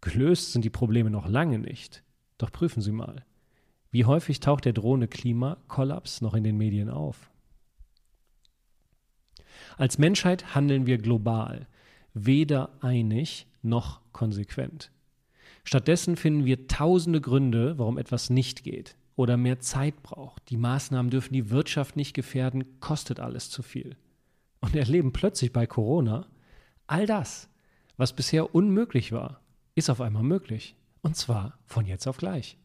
Gelöst 0.00 0.52
sind 0.52 0.64
die 0.64 0.70
Probleme 0.70 1.10
noch 1.10 1.28
lange 1.28 1.58
nicht. 1.58 2.02
Doch 2.38 2.50
prüfen 2.50 2.80
Sie 2.80 2.92
mal. 2.92 3.26
Wie 3.90 4.04
häufig 4.04 4.40
taucht 4.40 4.64
der 4.64 4.72
drohende 4.72 5.08
Klimakollaps 5.08 6.20
noch 6.20 6.34
in 6.34 6.44
den 6.44 6.56
Medien 6.56 6.90
auf? 6.90 7.30
Als 9.76 9.98
Menschheit 9.98 10.54
handeln 10.54 10.86
wir 10.86 10.98
global, 10.98 11.66
weder 12.14 12.70
einig 12.80 13.46
noch 13.62 14.00
konsequent. 14.12 14.90
Stattdessen 15.64 16.16
finden 16.16 16.44
wir 16.44 16.68
tausende 16.68 17.20
Gründe, 17.20 17.78
warum 17.78 17.98
etwas 17.98 18.30
nicht 18.30 18.62
geht 18.62 18.96
oder 19.16 19.36
mehr 19.36 19.60
Zeit 19.60 20.02
braucht. 20.02 20.48
Die 20.50 20.56
Maßnahmen 20.56 21.10
dürfen 21.10 21.34
die 21.34 21.50
Wirtschaft 21.50 21.96
nicht 21.96 22.14
gefährden, 22.14 22.80
kostet 22.80 23.20
alles 23.20 23.50
zu 23.50 23.62
viel. 23.62 23.96
Und 24.60 24.76
erleben 24.76 25.12
plötzlich 25.12 25.52
bei 25.52 25.66
Corona 25.66 26.26
all 26.86 27.06
das, 27.06 27.48
was 27.96 28.14
bisher 28.14 28.54
unmöglich 28.54 29.12
war, 29.12 29.40
ist 29.74 29.90
auf 29.90 30.00
einmal 30.00 30.22
möglich. 30.22 30.74
Und 31.02 31.16
zwar 31.16 31.58
von 31.66 31.86
jetzt 31.86 32.06
auf 32.06 32.16
gleich. 32.16 32.56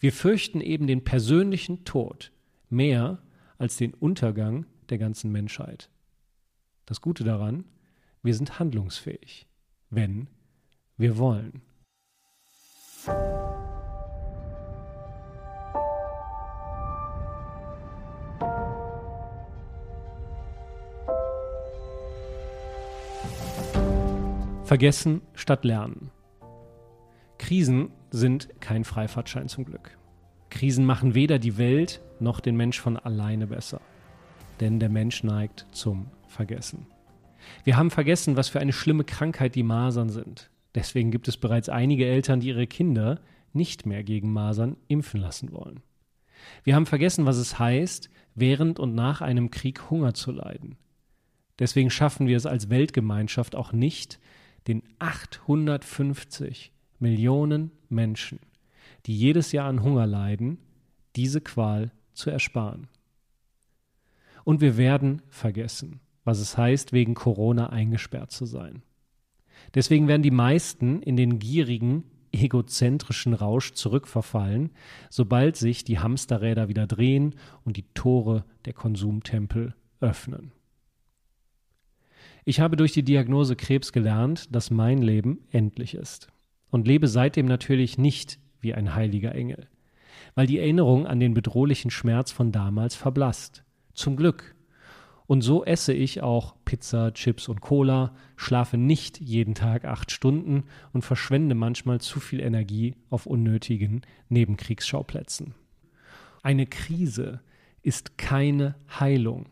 Wir 0.00 0.12
fürchten 0.12 0.60
eben 0.60 0.86
den 0.86 1.04
persönlichen 1.04 1.84
Tod 1.84 2.32
mehr 2.70 3.18
als 3.58 3.76
den 3.76 3.94
Untergang 3.94 4.66
der 4.88 4.98
ganzen 4.98 5.32
Menschheit. 5.32 5.90
Das 6.86 7.00
Gute 7.00 7.24
daran, 7.24 7.64
wir 8.22 8.34
sind 8.34 8.58
handlungsfähig, 8.58 9.46
wenn 9.90 10.28
wir 10.96 11.18
wollen. 11.18 11.62
Vergessen 24.64 25.22
statt 25.34 25.64
lernen. 25.64 26.10
Krisen 27.38 27.90
sind 28.10 28.48
kein 28.60 28.84
Freifahrtschein 28.84 29.48
zum 29.48 29.64
Glück. 29.64 29.96
Krisen 30.50 30.84
machen 30.84 31.14
weder 31.14 31.38
die 31.38 31.58
Welt 31.58 32.00
noch 32.20 32.40
den 32.40 32.56
Mensch 32.56 32.80
von 32.80 32.96
alleine 32.96 33.46
besser. 33.46 33.80
Denn 34.60 34.80
der 34.80 34.88
Mensch 34.88 35.22
neigt 35.22 35.66
zum 35.72 36.06
Vergessen. 36.26 36.86
Wir 37.64 37.76
haben 37.76 37.90
vergessen, 37.90 38.36
was 38.36 38.48
für 38.48 38.60
eine 38.60 38.72
schlimme 38.72 39.04
Krankheit 39.04 39.54
die 39.54 39.62
Masern 39.62 40.10
sind. 40.10 40.50
Deswegen 40.74 41.10
gibt 41.10 41.28
es 41.28 41.36
bereits 41.36 41.68
einige 41.68 42.06
Eltern, 42.06 42.40
die 42.40 42.48
ihre 42.48 42.66
Kinder 42.66 43.20
nicht 43.52 43.86
mehr 43.86 44.02
gegen 44.02 44.32
Masern 44.32 44.76
impfen 44.88 45.20
lassen 45.20 45.52
wollen. 45.52 45.80
Wir 46.64 46.74
haben 46.74 46.86
vergessen, 46.86 47.26
was 47.26 47.36
es 47.36 47.58
heißt, 47.58 48.10
während 48.34 48.78
und 48.78 48.94
nach 48.94 49.20
einem 49.20 49.50
Krieg 49.50 49.90
Hunger 49.90 50.14
zu 50.14 50.32
leiden. 50.32 50.76
Deswegen 51.58 51.90
schaffen 51.90 52.26
wir 52.26 52.36
es 52.36 52.46
als 52.46 52.70
Weltgemeinschaft 52.70 53.56
auch 53.56 53.72
nicht, 53.72 54.20
den 54.66 54.82
850 54.98 56.72
Millionen 56.98 57.70
Menschen, 57.88 58.40
die 59.06 59.16
jedes 59.16 59.52
Jahr 59.52 59.68
an 59.68 59.82
Hunger 59.82 60.06
leiden, 60.06 60.58
diese 61.16 61.40
Qual 61.40 61.92
zu 62.12 62.30
ersparen. 62.30 62.88
Und 64.44 64.60
wir 64.60 64.76
werden 64.76 65.22
vergessen, 65.28 66.00
was 66.24 66.40
es 66.40 66.56
heißt, 66.56 66.92
wegen 66.92 67.14
Corona 67.14 67.70
eingesperrt 67.70 68.32
zu 68.32 68.46
sein. 68.46 68.82
Deswegen 69.74 70.08
werden 70.08 70.22
die 70.22 70.30
meisten 70.30 71.02
in 71.02 71.16
den 71.16 71.38
gierigen, 71.38 72.04
egozentrischen 72.32 73.34
Rausch 73.34 73.72
zurückverfallen, 73.72 74.70
sobald 75.10 75.56
sich 75.56 75.84
die 75.84 75.98
Hamsterräder 75.98 76.68
wieder 76.68 76.86
drehen 76.86 77.34
und 77.64 77.76
die 77.76 77.86
Tore 77.94 78.44
der 78.64 78.72
Konsumtempel 78.72 79.74
öffnen. 80.00 80.52
Ich 82.44 82.60
habe 82.60 82.76
durch 82.76 82.92
die 82.92 83.02
Diagnose 83.02 83.56
Krebs 83.56 83.92
gelernt, 83.92 84.54
dass 84.54 84.70
mein 84.70 84.98
Leben 84.98 85.40
endlich 85.50 85.94
ist 85.94 86.28
und 86.70 86.86
lebe 86.86 87.08
seitdem 87.08 87.46
natürlich 87.46 87.98
nicht 87.98 88.38
wie 88.60 88.74
ein 88.74 88.94
heiliger 88.94 89.34
Engel, 89.34 89.68
weil 90.34 90.46
die 90.46 90.58
Erinnerung 90.58 91.06
an 91.06 91.20
den 91.20 91.34
bedrohlichen 91.34 91.90
Schmerz 91.90 92.30
von 92.32 92.52
damals 92.52 92.94
verblasst. 92.94 93.64
Zum 93.94 94.16
Glück. 94.16 94.54
Und 95.26 95.42
so 95.42 95.64
esse 95.64 95.92
ich 95.92 96.22
auch 96.22 96.54
Pizza, 96.64 97.12
Chips 97.12 97.48
und 97.48 97.60
Cola, 97.60 98.14
schlafe 98.36 98.78
nicht 98.78 99.20
jeden 99.20 99.54
Tag 99.54 99.84
acht 99.84 100.10
Stunden 100.10 100.64
und 100.92 101.02
verschwende 101.02 101.54
manchmal 101.54 102.00
zu 102.00 102.18
viel 102.18 102.40
Energie 102.40 102.94
auf 103.10 103.26
unnötigen 103.26 104.02
Nebenkriegsschauplätzen. 104.30 105.54
Eine 106.42 106.66
Krise 106.66 107.40
ist 107.82 108.16
keine 108.16 108.74
Heilung, 108.98 109.46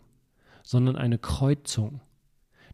sondern 0.63 0.97
eine 0.97 1.19
Kreuzung. 1.19 2.01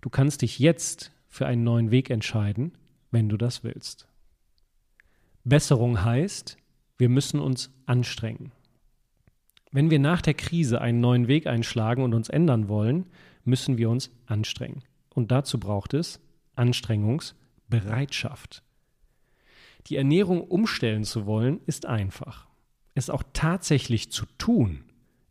Du 0.01 0.09
kannst 0.09 0.43
dich 0.43 0.59
jetzt 0.59 1.13
für 1.29 1.47
einen 1.47 1.65
neuen 1.65 1.91
Weg 1.91 2.11
entscheiden, 2.11 2.73
wenn 3.11 3.29
du 3.29 3.37
das 3.37 3.65
willst. 3.65 4.07
Besserung 5.45 6.05
heißt, 6.05 6.57
wir 6.99 7.09
müssen 7.09 7.41
uns 7.41 7.73
anstrengen. 7.87 8.53
Wenn 9.73 9.91
wir 9.91 9.99
nach 9.99 10.23
der 10.23 10.35
Krise 10.35 10.81
einen 10.81 11.01
neuen 11.01 11.27
Weg 11.27 11.49
einschlagen 11.49 12.05
und 12.05 12.15
uns 12.15 12.29
ändern 12.29 12.69
wollen, 12.69 13.07
müssen 13.45 13.77
wir 13.77 13.91
uns 13.91 14.13
anstrengen. 14.27 14.85
Und 15.15 15.33
dazu 15.33 15.59
braucht 15.59 15.95
es 15.95 16.21
Anstrengungsbereitschaft. 16.55 18.63
Die 19.89 19.97
Ernährung 19.97 20.43
umstellen 20.43 21.03
zu 21.03 21.27
wollen, 21.27 21.59
ist 21.67 21.87
einfach. 21.87 22.47
Es 22.95 23.11
auch 23.11 23.25
tatsächlich 23.33 24.13
zu 24.13 24.27
tun, 24.39 24.85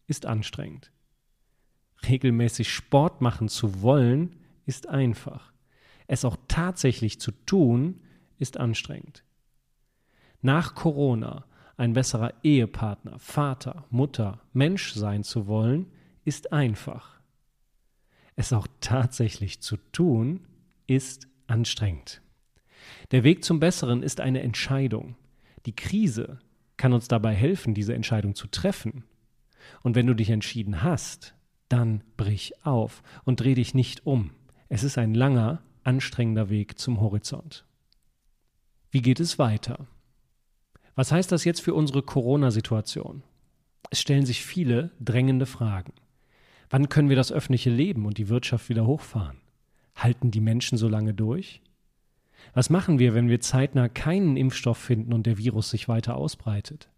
ist 0.08 0.26
anstrengend. 0.26 0.92
Regelmäßig 2.06 2.74
Sport 2.74 3.22
machen 3.22 3.48
zu 3.48 3.82
wollen, 3.82 4.36
ist 4.66 4.90
einfach. 4.90 5.54
Es 6.08 6.26
auch 6.26 6.36
tatsächlich 6.50 7.22
zu 7.22 7.32
tun, 7.46 8.02
ist 8.40 8.58
anstrengend 8.58 9.24
nach 10.42 10.76
Corona 10.76 11.46
ein 11.78 11.94
besserer 11.94 12.34
Ehepartner, 12.44 13.18
Vater, 13.18 13.86
Mutter, 13.90 14.40
Mensch 14.54 14.94
sein 14.94 15.24
zu 15.24 15.48
wollen, 15.48 15.88
ist 16.26 16.54
einfach. 16.54 17.20
Es 18.36 18.54
auch 18.54 18.68
tatsächlich 18.82 19.62
zu 19.62 19.78
tun, 19.92 20.48
ist 20.88 21.28
anstrengend. 21.48 22.22
Der 23.12 23.24
Weg 23.24 23.44
zum 23.44 23.60
Besseren 23.60 24.04
ist 24.04 24.22
eine 24.22 24.42
Entscheidung. 24.42 25.16
Die 25.66 25.76
Krise 25.76 26.40
kann 26.78 26.94
uns 26.94 27.08
dabei 27.08 27.34
helfen, 27.34 27.74
diese 27.74 27.94
Entscheidung 27.94 28.36
zu 28.36 28.48
treffen. 28.48 29.04
Und 29.84 29.96
wenn 29.96 30.08
du 30.08 30.16
dich 30.16 30.30
entschieden 30.30 30.84
hast, 30.84 31.36
dann 31.70 32.04
brich 32.18 32.66
auf 32.66 33.04
und 33.24 33.40
dreh 33.40 33.56
dich 33.56 33.74
nicht 33.74 34.06
um. 34.06 34.32
Es 34.70 34.84
ist 34.84 34.98
ein 34.98 35.14
langer, 35.14 35.62
anstrengender 35.84 36.50
Weg 36.50 36.78
zum 36.80 37.00
Horizont. 37.00 37.66
Wie 38.92 39.02
geht 39.02 39.20
es 39.20 39.40
weiter? 39.40 39.88
Was 40.96 41.12
heißt 41.12 41.32
das 41.32 41.46
jetzt 41.46 41.62
für 41.62 41.74
unsere 41.74 42.02
Corona-Situation? 42.02 43.24
Es 43.90 44.02
stellen 44.02 44.26
sich 44.26 44.46
viele 44.46 44.92
drängende 45.00 45.46
Fragen. 45.46 45.94
Wann 46.70 46.90
können 46.90 47.10
wir 47.10 47.16
das 47.16 47.32
öffentliche 47.32 47.70
Leben 47.70 48.06
und 48.06 48.18
die 48.18 48.30
Wirtschaft 48.30 48.70
wieder 48.70 48.86
hochfahren? 48.86 49.38
Halten 49.96 50.32
die 50.32 50.42
Menschen 50.42 50.78
so 50.78 50.88
lange 50.88 51.14
durch? 51.14 51.62
Was 52.54 52.70
machen 52.70 53.00
wir, 53.00 53.14
wenn 53.14 53.30
wir 53.30 53.40
zeitnah 53.40 53.90
keinen 53.90 54.38
Impfstoff 54.38 54.78
finden 54.78 55.14
und 55.14 55.26
der 55.26 55.38
Virus 55.38 55.70
sich 55.70 55.88
weiter 55.88 56.16
ausbreitet? 56.16 56.90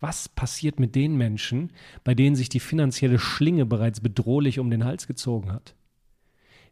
Was 0.00 0.28
passiert 0.28 0.78
mit 0.78 0.94
den 0.94 1.16
Menschen, 1.16 1.72
bei 2.04 2.14
denen 2.14 2.36
sich 2.36 2.48
die 2.48 2.60
finanzielle 2.60 3.18
Schlinge 3.18 3.66
bereits 3.66 4.00
bedrohlich 4.00 4.58
um 4.58 4.70
den 4.70 4.84
Hals 4.84 5.06
gezogen 5.06 5.52
hat? 5.52 5.74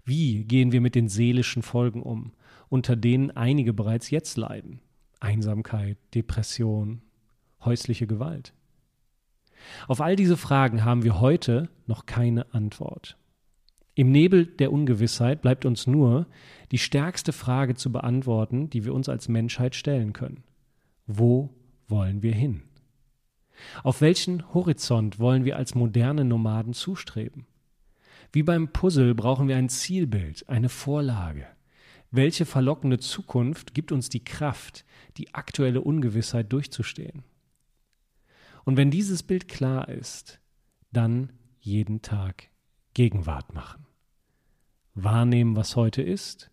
Wie 0.05 0.45
gehen 0.45 0.71
wir 0.71 0.81
mit 0.81 0.95
den 0.95 1.09
seelischen 1.09 1.63
Folgen 1.63 2.03
um, 2.03 2.33
unter 2.69 2.95
denen 2.95 3.33
einige 3.33 3.73
bereits 3.73 4.11
jetzt 4.11 4.37
leiden? 4.37 4.81
Einsamkeit, 5.21 5.99
Depression, 6.15 7.03
häusliche 7.65 8.07
Gewalt. 8.07 8.53
Auf 9.89 10.01
all 10.01 10.17
diese 10.17 10.37
Fragen 10.37 10.85
haben 10.85 11.03
wir 11.03 11.21
heute 11.21 11.69
noch 11.87 12.07
keine 12.07 12.53
Antwort. 12.55 13.17
Im 13.95 14.13
Nebel 14.13 14.47
der 14.47 14.73
Ungewissheit 14.73 15.41
bleibt 15.41 15.65
uns 15.65 15.87
nur 15.87 16.27
die 16.71 16.79
stärkste 16.79 17.33
Frage 17.33 17.75
zu 17.75 17.91
beantworten, 17.91 18.69
die 18.69 18.85
wir 18.85 18.93
uns 18.93 19.09
als 19.09 19.29
Menschheit 19.29 19.75
stellen 19.75 20.13
können. 20.13 20.45
Wo 21.07 21.51
wollen 21.89 22.23
wir 22.23 22.35
hin? 22.35 22.63
Auf 23.83 24.03
welchen 24.03 24.53
Horizont 24.53 25.19
wollen 25.19 25.47
wir 25.47 25.57
als 25.57 25.75
moderne 25.75 26.27
Nomaden 26.27 26.75
zustreben? 26.75 27.47
Wie 28.33 28.43
beim 28.43 28.69
Puzzle 28.69 29.15
brauchen 29.15 29.49
wir 29.49 29.57
ein 29.57 29.71
Zielbild, 29.71 30.47
eine 30.49 30.69
Vorlage. 30.69 31.47
Welche 32.11 32.47
verlockende 32.47 32.99
Zukunft 32.99 33.75
gibt 33.75 33.93
uns 33.93 34.09
die 34.09 34.25
Kraft, 34.25 34.85
die 35.17 35.35
aktuelle 35.35 35.81
Ungewissheit 35.81 36.53
durchzustehen? 36.53 37.25
Und 38.65 38.77
wenn 38.77 38.91
dieses 38.91 39.23
Bild 39.23 39.49
klar 39.49 39.89
ist, 39.89 40.41
dann 40.93 41.33
jeden 41.61 42.03
Tag 42.03 42.51
Gegenwart 42.95 43.55
machen. 43.55 43.87
Wahrnehmen, 44.95 45.57
was 45.57 45.77
heute 45.77 46.03
ist, 46.03 46.51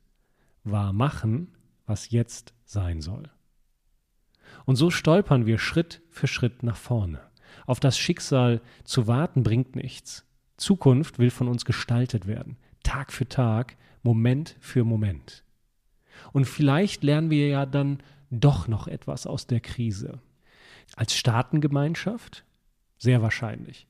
wahr 0.64 0.92
machen, 0.92 1.56
was 1.86 2.12
jetzt 2.12 2.54
sein 2.66 3.02
soll. 3.02 3.30
Und 4.66 4.76
so 4.76 4.90
stolpern 4.90 5.46
wir 5.46 5.58
Schritt 5.58 6.02
für 6.10 6.28
Schritt 6.28 6.64
nach 6.64 6.76
vorne. 6.76 7.22
Auf 7.66 7.80
das 7.80 7.98
Schicksal 7.98 8.62
zu 8.84 9.08
warten 9.08 9.44
bringt 9.44 9.76
nichts. 9.76 10.26
Zukunft 10.58 11.20
will 11.20 11.30
von 11.30 11.48
uns 11.48 11.66
gestaltet 11.66 12.28
werden, 12.28 12.58
Tag 12.84 13.12
für 13.12 13.28
Tag, 13.28 13.78
Moment 14.04 14.56
für 14.60 14.84
Moment. 14.84 15.44
Und 16.32 16.46
vielleicht 16.46 17.04
lernen 17.04 17.30
wir 17.30 17.48
ja 17.48 17.66
dann 17.66 18.04
doch 18.30 18.68
noch 18.68 18.88
etwas 18.88 19.26
aus 19.28 19.48
der 19.48 19.60
Krise. 19.60 20.20
Als 20.96 21.16
Staatengemeinschaft? 21.16 22.46
Sehr 22.98 23.22
wahrscheinlich. 23.22 23.88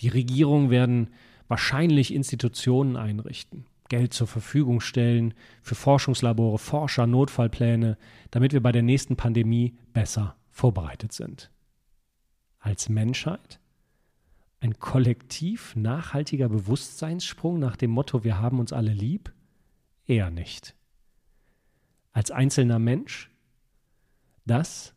Die 0.00 0.08
Regierungen 0.08 0.70
werden 0.70 1.10
wahrscheinlich 1.48 2.12
Institutionen 2.14 2.96
einrichten, 2.96 3.66
Geld 3.88 4.14
zur 4.14 4.26
Verfügung 4.26 4.80
stellen 4.80 5.34
für 5.62 5.74
Forschungslabore, 5.74 6.58
Forscher, 6.58 7.06
Notfallpläne, 7.06 7.98
damit 8.30 8.52
wir 8.52 8.62
bei 8.62 8.72
der 8.72 8.82
nächsten 8.82 9.16
Pandemie 9.16 9.76
besser 9.92 10.36
vorbereitet 10.50 11.12
sind. 11.12 11.50
Als 12.58 12.88
Menschheit 12.88 13.60
ein 14.62 14.78
kollektiv 14.78 15.74
nachhaltiger 15.74 16.48
Bewusstseinssprung 16.48 17.58
nach 17.58 17.74
dem 17.74 17.90
Motto 17.90 18.22
Wir 18.22 18.38
haben 18.38 18.60
uns 18.60 18.72
alle 18.72 18.92
lieb? 18.92 19.32
Eher 20.06 20.30
nicht. 20.30 20.76
Als 22.12 22.30
einzelner 22.30 22.78
Mensch? 22.78 23.28
Das 24.46 24.94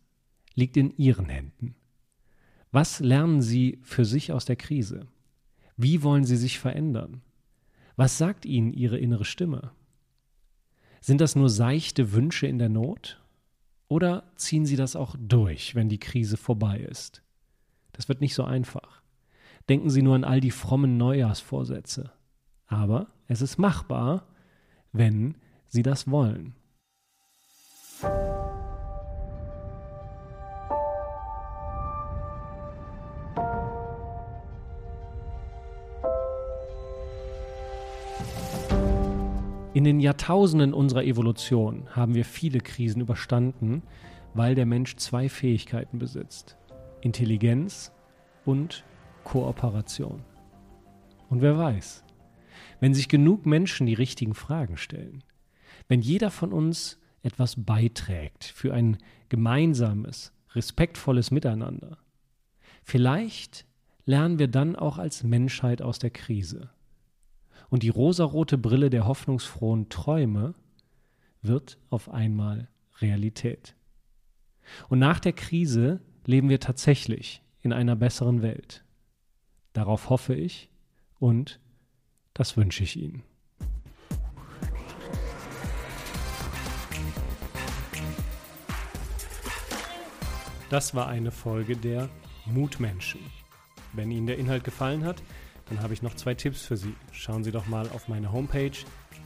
liegt 0.53 0.77
in 0.77 0.95
Ihren 0.97 1.29
Händen. 1.29 1.75
Was 2.71 2.99
lernen 2.99 3.41
Sie 3.41 3.79
für 3.81 4.05
sich 4.05 4.31
aus 4.31 4.45
der 4.45 4.55
Krise? 4.55 5.07
Wie 5.77 6.03
wollen 6.03 6.25
Sie 6.25 6.37
sich 6.37 6.59
verändern? 6.59 7.21
Was 7.95 8.19
sagt 8.19 8.45
Ihnen 8.45 8.71
Ihre 8.71 8.99
innere 8.99 9.25
Stimme? 9.25 9.71
Sind 11.01 11.21
das 11.21 11.35
nur 11.35 11.49
seichte 11.49 12.11
Wünsche 12.11 12.45
in 12.45 12.59
der 12.59 12.69
Not? 12.69 13.19
Oder 13.87 14.31
ziehen 14.35 14.67
Sie 14.67 14.75
das 14.75 14.95
auch 14.95 15.15
durch, 15.17 15.73
wenn 15.73 15.89
die 15.89 15.99
Krise 15.99 16.37
vorbei 16.37 16.81
ist? 16.81 17.23
Das 17.93 18.07
wird 18.09 18.21
nicht 18.21 18.35
so 18.35 18.43
einfach. 18.43 19.04
Denken 19.67 19.89
Sie 19.89 20.03
nur 20.03 20.15
an 20.15 20.23
all 20.23 20.41
die 20.41 20.51
frommen 20.51 20.97
Neujahrsvorsätze. 20.97 22.11
Aber 22.67 23.07
es 23.27 23.41
ist 23.41 23.57
machbar, 23.57 24.27
wenn 24.91 25.35
Sie 25.67 25.81
das 25.81 26.09
wollen. 26.09 26.55
In 39.73 39.83
den 39.83 39.99
Jahrtausenden 39.99 40.73
unserer 40.73 41.03
Evolution 41.03 41.87
haben 41.89 42.13
wir 42.13 42.23
viele 42.23 42.59
Krisen 42.59 43.01
überstanden, 43.01 43.81
weil 44.33 44.55
der 44.55 44.65
Mensch 44.65 44.95
zwei 44.95 45.27
Fähigkeiten 45.27 45.99
besitzt. 45.99 46.55
Intelligenz 47.01 47.91
und 48.45 48.85
Kooperation. 49.25 50.23
Und 51.29 51.41
wer 51.41 51.57
weiß, 51.57 52.05
wenn 52.79 52.93
sich 52.93 53.09
genug 53.09 53.45
Menschen 53.45 53.85
die 53.85 53.93
richtigen 53.93 54.33
Fragen 54.33 54.77
stellen, 54.77 55.23
wenn 55.89 55.99
jeder 55.99 56.31
von 56.31 56.53
uns 56.53 56.99
etwas 57.23 57.65
beiträgt 57.65 58.45
für 58.45 58.73
ein 58.73 58.97
gemeinsames, 59.27 60.31
respektvolles 60.53 61.31
Miteinander, 61.31 61.97
vielleicht 62.83 63.65
lernen 64.05 64.39
wir 64.39 64.47
dann 64.47 64.75
auch 64.75 64.97
als 64.97 65.23
Menschheit 65.23 65.81
aus 65.81 65.99
der 65.99 66.11
Krise. 66.11 66.69
Und 67.69 67.83
die 67.83 67.89
rosarote 67.89 68.57
Brille 68.57 68.89
der 68.89 69.07
hoffnungsfrohen 69.07 69.89
Träume 69.89 70.53
wird 71.41 71.79
auf 71.89 72.09
einmal 72.09 72.69
Realität. 73.01 73.75
Und 74.87 74.99
nach 74.99 75.19
der 75.19 75.33
Krise 75.33 75.99
leben 76.25 76.49
wir 76.49 76.59
tatsächlich 76.59 77.41
in 77.61 77.73
einer 77.73 77.95
besseren 77.95 78.41
Welt. 78.41 78.84
Darauf 79.75 80.09
hoffe 80.09 80.33
ich 80.33 80.69
und 81.19 81.59
das 82.33 82.55
wünsche 82.55 82.83
ich 82.83 82.95
Ihnen. 82.95 83.23
Das 90.69 90.95
war 90.95 91.09
eine 91.09 91.31
Folge 91.31 91.75
der 91.75 92.07
Mutmenschen. 92.45 93.19
Wenn 93.91 94.11
Ihnen 94.11 94.27
der 94.27 94.37
Inhalt 94.37 94.63
gefallen 94.63 95.03
hat, 95.03 95.21
dann 95.67 95.81
habe 95.81 95.93
ich 95.93 96.01
noch 96.01 96.15
zwei 96.15 96.35
Tipps 96.35 96.61
für 96.61 96.77
Sie. 96.77 96.95
Schauen 97.11 97.43
Sie 97.43 97.51
doch 97.51 97.67
mal 97.67 97.89
auf 97.89 98.07
meine 98.07 98.31
Homepage 98.31 98.71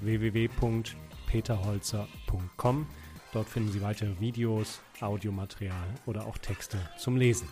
www.peterholzer.com. 0.02 2.88
Dort 3.34 3.48
finden 3.48 3.72
Sie 3.72 3.84
weitere 3.84 4.20
Videos, 4.20 4.82
Audiomaterial 5.00 5.94
oder 6.08 6.26
auch 6.26 6.40
Texte 6.40 6.80
zum 6.98 7.18
Lesen. 7.18 7.48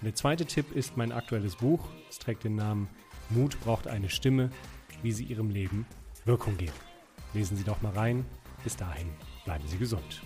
Und 0.00 0.04
der 0.04 0.14
zweite 0.14 0.46
Tipp 0.46 0.72
ist 0.72 0.96
mein 0.96 1.12
aktuelles 1.12 1.56
Buch. 1.56 1.88
Es 2.08 2.18
trägt 2.18 2.44
den 2.44 2.56
Namen 2.56 2.88
Mut 3.30 3.60
braucht 3.60 3.86
eine 3.86 4.08
Stimme, 4.08 4.50
wie 5.02 5.12
Sie 5.12 5.24
Ihrem 5.24 5.50
Leben 5.50 5.86
Wirkung 6.24 6.56
geben. 6.56 6.72
Lesen 7.32 7.56
Sie 7.56 7.64
doch 7.64 7.80
mal 7.80 7.92
rein. 7.92 8.24
Bis 8.64 8.76
dahin 8.76 9.08
bleiben 9.44 9.66
Sie 9.66 9.78
gesund. 9.78 10.20